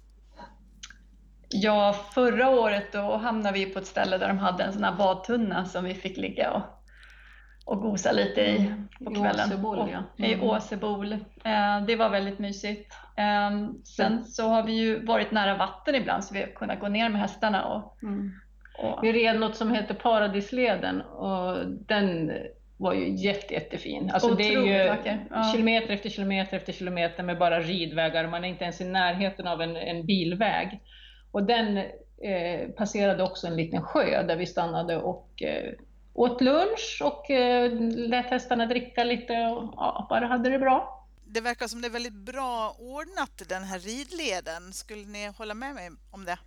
Ja, 1.50 1.94
förra 2.14 2.48
året 2.50 2.92
då 2.92 3.16
hamnade 3.16 3.58
vi 3.58 3.66
på 3.66 3.78
ett 3.78 3.86
ställe 3.86 4.18
där 4.18 4.28
de 4.28 4.38
hade 4.38 4.64
en 4.64 4.72
sån 4.72 4.84
här 4.84 4.96
badtunna 4.96 5.64
som 5.64 5.84
vi 5.84 5.94
fick 5.94 6.16
ligga 6.16 6.50
och, 6.50 6.62
och 7.64 7.82
gosa 7.82 8.12
lite 8.12 8.40
i 8.40 8.56
mm. 8.56 8.88
på 9.04 9.10
kvällen. 9.10 9.50
I 9.50 9.54
Åsebol, 9.54 9.90
ja. 9.92 10.02
Mm. 10.18 10.30
I 10.30 10.42
Åsebol. 10.42 11.12
Eh, 11.12 11.84
det 11.86 11.96
var 11.96 12.08
väldigt 12.08 12.38
mysigt. 12.38 12.94
Eh, 13.16 13.68
sen 13.84 14.24
så 14.24 14.48
har 14.48 14.62
vi 14.62 14.72
ju 14.72 15.04
varit 15.04 15.30
nära 15.30 15.56
vatten 15.56 15.94
ibland 15.94 16.24
så 16.24 16.34
vi 16.34 16.40
har 16.40 16.48
kunnat 16.48 16.80
gå 16.80 16.88
ner 16.88 17.08
med 17.08 17.20
hästarna 17.20 17.64
och, 17.64 18.02
mm. 18.02 18.30
och... 18.78 19.04
Vi 19.04 19.12
red 19.12 19.40
något 19.40 19.56
som 19.56 19.74
heter 19.74 19.94
Paradisleden 19.94 21.00
och 21.00 21.66
den 21.66 22.32
var 22.76 22.94
ju 22.94 23.14
jätte, 23.16 23.54
jättefin. 23.54 24.10
Alltså 24.14 24.34
det 24.34 24.54
är 24.54 24.62
ju 24.62 24.96
ja. 25.30 25.52
kilometer 25.52 25.94
efter 25.94 26.08
kilometer 26.08 26.56
efter 26.56 26.72
kilometer 26.72 27.22
med 27.22 27.38
bara 27.38 27.60
ridvägar. 27.60 28.26
Man 28.26 28.44
är 28.44 28.48
inte 28.48 28.64
ens 28.64 28.80
i 28.80 28.84
närheten 28.84 29.46
av 29.46 29.62
en, 29.62 29.76
en 29.76 30.06
bilväg. 30.06 30.80
Och 31.30 31.42
den 31.42 31.76
eh, 32.22 32.68
passerade 32.76 33.22
också 33.22 33.46
en 33.46 33.56
liten 33.56 33.82
sjö 33.82 34.22
där 34.22 34.36
vi 34.36 34.46
stannade 34.46 34.96
och 34.96 35.42
eh, 35.42 35.72
åt 36.14 36.40
lunch 36.40 37.02
och 37.04 37.30
eh, 37.30 37.72
lät 37.80 38.26
hästarna 38.26 38.66
dricka 38.66 39.04
lite 39.04 39.32
och 39.32 39.74
ja, 39.76 40.06
bara 40.10 40.26
hade 40.26 40.50
det 40.50 40.58
bra. 40.58 41.06
Det 41.24 41.40
verkar 41.40 41.66
som 41.66 41.80
det 41.80 41.88
är 41.88 41.92
väldigt 41.92 42.12
bra 42.26 42.76
ordnat 42.78 43.42
den 43.48 43.62
här 43.62 43.78
ridleden. 43.78 44.72
Skulle 44.72 45.06
ni 45.06 45.32
hålla 45.38 45.54
med 45.54 45.74
mig 45.74 45.90
om 46.10 46.24
det? 46.24 46.38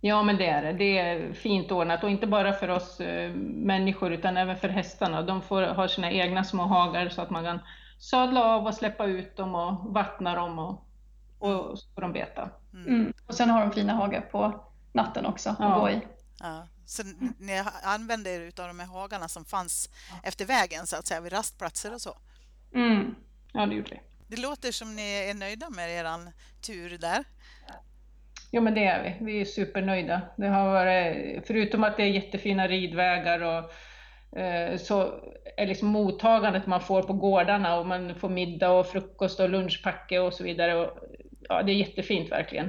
Ja, 0.00 0.22
men 0.22 0.36
det 0.36 0.46
är 0.46 0.62
det. 0.62 0.72
Det 0.72 0.98
är 0.98 1.32
fint 1.32 1.72
ordnat 1.72 2.04
och 2.04 2.10
inte 2.10 2.26
bara 2.26 2.52
för 2.52 2.68
oss 2.68 3.00
eh, 3.00 3.30
människor 3.40 4.12
utan 4.12 4.36
även 4.36 4.56
för 4.56 4.68
hästarna. 4.68 5.22
De 5.22 5.42
får 5.42 5.62
ha 5.62 5.88
sina 5.88 6.10
egna 6.10 6.44
små 6.44 6.62
hagar 6.62 7.08
så 7.08 7.22
att 7.22 7.30
man 7.30 7.44
kan 7.44 7.60
sadla 7.98 8.44
av 8.44 8.66
och 8.66 8.74
släppa 8.74 9.06
ut 9.06 9.36
dem 9.36 9.54
och 9.54 9.94
vattna 9.94 10.34
dem 10.34 10.58
och, 10.58 10.86
och 11.38 11.78
så 11.78 11.94
får 11.94 12.02
de 12.02 12.12
beta. 12.12 12.50
Mm. 12.74 12.86
mm. 12.86 13.12
Och 13.26 13.34
sen 13.34 13.50
har 13.50 13.60
de 13.60 13.72
fina 13.72 13.92
hagar 13.92 14.20
på 14.20 14.64
natten 14.92 15.26
också 15.26 15.56
ja. 15.58 15.74
att 15.74 15.80
gå 15.80 15.90
i. 15.90 16.00
Ja. 16.40 16.66
Så 16.86 17.02
ni 17.38 17.62
använde 17.82 18.30
er 18.30 18.46
av 18.46 18.66
de 18.66 18.80
här 18.80 18.86
hagarna 18.86 19.28
som 19.28 19.44
fanns 19.44 19.90
efter 20.22 20.44
vägen 20.44 20.86
så 20.86 20.96
att 20.96 21.06
säga 21.06 21.20
vid 21.20 21.32
rastplatser 21.32 21.94
och 21.94 22.00
så? 22.00 22.18
Mm. 22.74 23.14
Ja, 23.52 23.66
det 23.66 23.74
gjorde 23.74 23.90
vi. 23.90 24.00
Det 24.28 24.42
låter 24.42 24.72
som 24.72 24.96
ni 24.96 25.02
är 25.02 25.34
nöjda 25.34 25.70
med 25.70 25.90
er 25.90 26.32
tur 26.62 26.98
där. 26.98 27.24
Ja, 28.50 28.60
men 28.60 28.74
det 28.74 28.84
är 28.84 29.02
vi. 29.02 29.24
Vi 29.24 29.40
är 29.40 29.44
supernöjda. 29.44 30.20
Det 30.36 30.46
har 30.46 30.68
varit, 30.68 31.46
förutom 31.46 31.84
att 31.84 31.96
det 31.96 32.02
är 32.02 32.06
jättefina 32.06 32.68
ridvägar 32.68 33.40
och 33.40 33.72
eh, 34.38 34.76
så 34.76 35.20
är 35.56 35.66
liksom 35.66 35.88
mottagandet 35.88 36.66
man 36.66 36.80
får 36.80 37.02
på 37.02 37.12
gårdarna 37.12 37.78
och 37.78 37.86
man 37.86 38.14
får 38.14 38.28
middag 38.28 38.70
och 38.70 38.86
frukost 38.86 39.40
och 39.40 39.48
lunchpacke 39.48 40.18
och 40.18 40.34
så 40.34 40.44
vidare. 40.44 40.74
Och 40.74 40.98
ja, 41.50 41.62
det 41.62 41.72
är 41.72 41.76
jättefint 41.76 42.30
verkligen. 42.30 42.66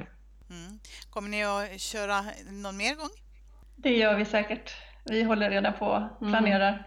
Mm. 0.50 0.78
Kommer 1.10 1.28
ni 1.28 1.44
att 1.44 1.80
köra 1.80 2.24
någon 2.50 2.76
mer 2.76 2.94
gång? 2.94 3.10
Det 3.76 3.96
gör 3.96 4.16
vi 4.16 4.24
säkert. 4.24 4.74
Vi 5.04 5.22
håller 5.22 5.50
redan 5.50 5.72
på 5.72 5.86
och 5.86 6.22
mm. 6.22 6.32
planerar. 6.32 6.68
Mm. 6.68 6.82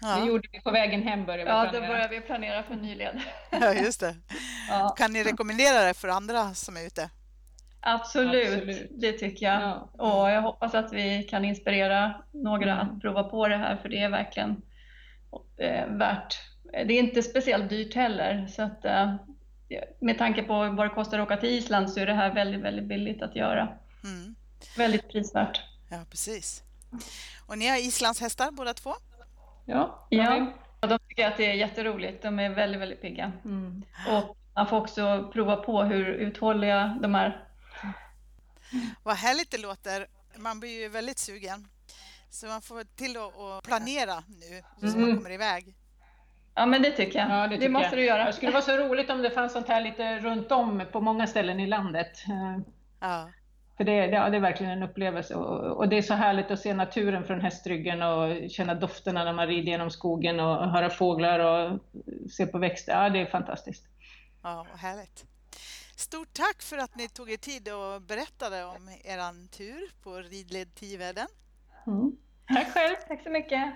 Ja. 0.00 0.16
Det 0.16 0.26
gjorde 0.26 0.48
vi 0.52 0.60
på 0.60 0.70
vägen 0.70 1.02
hem 1.02 1.26
började 1.26 1.44
vi 1.44 1.50
ja, 1.50 1.62
planera. 1.62 1.86
Då 1.86 1.92
började 1.92 2.14
vi 2.14 2.20
planera 2.20 2.62
för 2.62 2.74
en 2.74 2.82
ny 2.82 2.94
led. 2.94 3.20
Ja, 3.50 3.74
just 3.74 4.00
det. 4.00 4.16
Ja. 4.68 4.94
Kan 4.98 5.12
ni 5.12 5.24
rekommendera 5.24 5.84
det 5.84 5.94
för 5.94 6.08
andra 6.08 6.54
som 6.54 6.76
är 6.76 6.86
ute? 6.86 7.10
Absolut, 7.80 8.52
Absolut. 8.54 8.90
det 8.90 9.12
tycker 9.12 9.46
jag. 9.46 9.62
Ja. 9.62 9.90
Och 9.98 10.30
jag 10.30 10.42
hoppas 10.42 10.74
att 10.74 10.92
vi 10.92 11.22
kan 11.22 11.44
inspirera 11.44 12.14
några 12.32 12.72
mm. 12.72 12.88
att 12.88 13.00
prova 13.00 13.24
på 13.24 13.48
det 13.48 13.56
här 13.56 13.76
för 13.76 13.88
det 13.88 13.98
är 13.98 14.08
verkligen 14.08 14.62
eh, 15.58 15.86
värt. 15.86 16.38
Det 16.72 16.94
är 16.94 16.98
inte 16.98 17.22
speciellt 17.22 17.68
dyrt 17.68 17.94
heller 17.94 18.46
så 18.46 18.62
att 18.62 18.84
eh, 18.84 19.14
med 19.98 20.18
tanke 20.18 20.42
på 20.42 20.54
vad 20.54 20.86
det 20.86 20.94
kostar 20.94 21.18
att 21.18 21.26
åka 21.26 21.36
till 21.36 21.48
Island 21.48 21.90
så 21.90 22.00
är 22.00 22.06
det 22.06 22.14
här 22.14 22.34
väldigt, 22.34 22.60
väldigt 22.60 22.84
billigt 22.84 23.22
att 23.22 23.36
göra. 23.36 23.78
Mm. 24.04 24.34
Väldigt 24.76 25.08
prisvärt. 25.08 25.60
Ja, 25.90 25.98
precis. 26.10 26.62
Och 27.46 27.58
ni 27.58 27.68
har 27.68 27.76
islandshästar 27.76 28.50
båda 28.50 28.74
två? 28.74 28.94
Ja, 29.64 30.06
ja. 30.10 30.52
De 30.80 30.98
tycker 31.08 31.26
att 31.26 31.36
det 31.36 31.50
är 31.50 31.54
jätteroligt. 31.54 32.22
De 32.22 32.38
är 32.38 32.50
väldigt, 32.50 32.80
väldigt 32.80 33.00
pigga. 33.00 33.32
Mm. 33.44 33.82
Och 34.08 34.36
man 34.54 34.66
får 34.66 34.76
också 34.76 35.30
prova 35.32 35.56
på 35.56 35.82
hur 35.82 36.06
uthålliga 36.06 36.98
de 37.02 37.14
är. 37.14 37.44
Vad 39.02 39.16
härligt 39.16 39.50
det 39.50 39.58
låter. 39.58 40.06
Man 40.36 40.60
blir 40.60 40.80
ju 40.80 40.88
väldigt 40.88 41.18
sugen. 41.18 41.68
Så 42.30 42.46
man 42.46 42.62
får 42.62 42.84
till 42.84 43.16
att 43.16 43.64
planera 43.64 44.22
nu 44.28 44.62
så 44.80 44.96
mm. 44.96 45.00
man 45.00 45.16
kommer 45.16 45.30
iväg. 45.30 45.74
Ja, 46.60 46.66
men 46.66 46.82
det 46.82 46.90
tycker 46.90 47.18
jag. 47.18 47.30
Ja, 47.30 47.48
det, 47.48 47.56
det 47.56 47.68
måste 47.68 47.88
jag. 47.88 47.98
du 47.98 48.04
göra. 48.04 48.24
Det 48.24 48.32
skulle 48.32 48.52
vara 48.52 48.62
så 48.62 48.76
roligt 48.76 49.10
om 49.10 49.22
det 49.22 49.30
fanns 49.30 49.52
sånt 49.52 49.68
här 49.68 49.80
lite 49.80 50.18
runt 50.18 50.52
om 50.52 50.82
på 50.92 51.00
många 51.00 51.26
ställen 51.26 51.60
i 51.60 51.66
landet. 51.66 52.24
Ja. 53.00 53.30
För 53.76 53.84
det, 53.84 54.06
det, 54.06 54.12
ja, 54.12 54.30
det 54.30 54.36
är 54.36 54.40
verkligen 54.40 54.72
en 54.72 54.82
upplevelse 54.82 55.34
och, 55.34 55.76
och, 55.76 55.88
det 55.88 55.98
är 55.98 56.02
så 56.02 56.14
härligt 56.14 56.50
att 56.50 56.60
se 56.60 56.74
naturen 56.74 57.24
från 57.24 57.40
hästryggen 57.40 58.02
och 58.02 58.50
känna 58.50 58.74
dofterna 58.74 59.24
när 59.24 59.32
man 59.32 59.46
rider 59.46 59.70
genom 59.70 59.90
skogen 59.90 60.40
och 60.40 60.70
höra 60.70 60.90
fåglar 60.90 61.38
och 61.38 61.78
se 62.30 62.46
på 62.46 62.58
växter. 62.58 63.02
Ja, 63.02 63.08
det 63.08 63.20
är 63.20 63.26
fantastiskt. 63.26 63.84
Ja, 64.42 64.66
vad 64.70 64.80
härligt. 64.80 65.24
Stort 65.96 66.32
tack 66.32 66.62
för 66.62 66.78
att 66.78 66.96
ni 66.96 67.08
tog 67.08 67.30
er 67.30 67.36
tid 67.36 67.68
och 67.68 68.02
berättade 68.02 68.64
om 68.64 68.88
er 69.04 69.48
tur 69.56 70.02
på 70.02 70.16
ridled 70.16 70.74
Tiveden. 70.74 71.28
Mm. 71.86 72.16
Tack 72.54 72.72
själv. 72.72 72.94
Tack 73.08 73.22
så 73.22 73.30
mycket. 73.30 73.74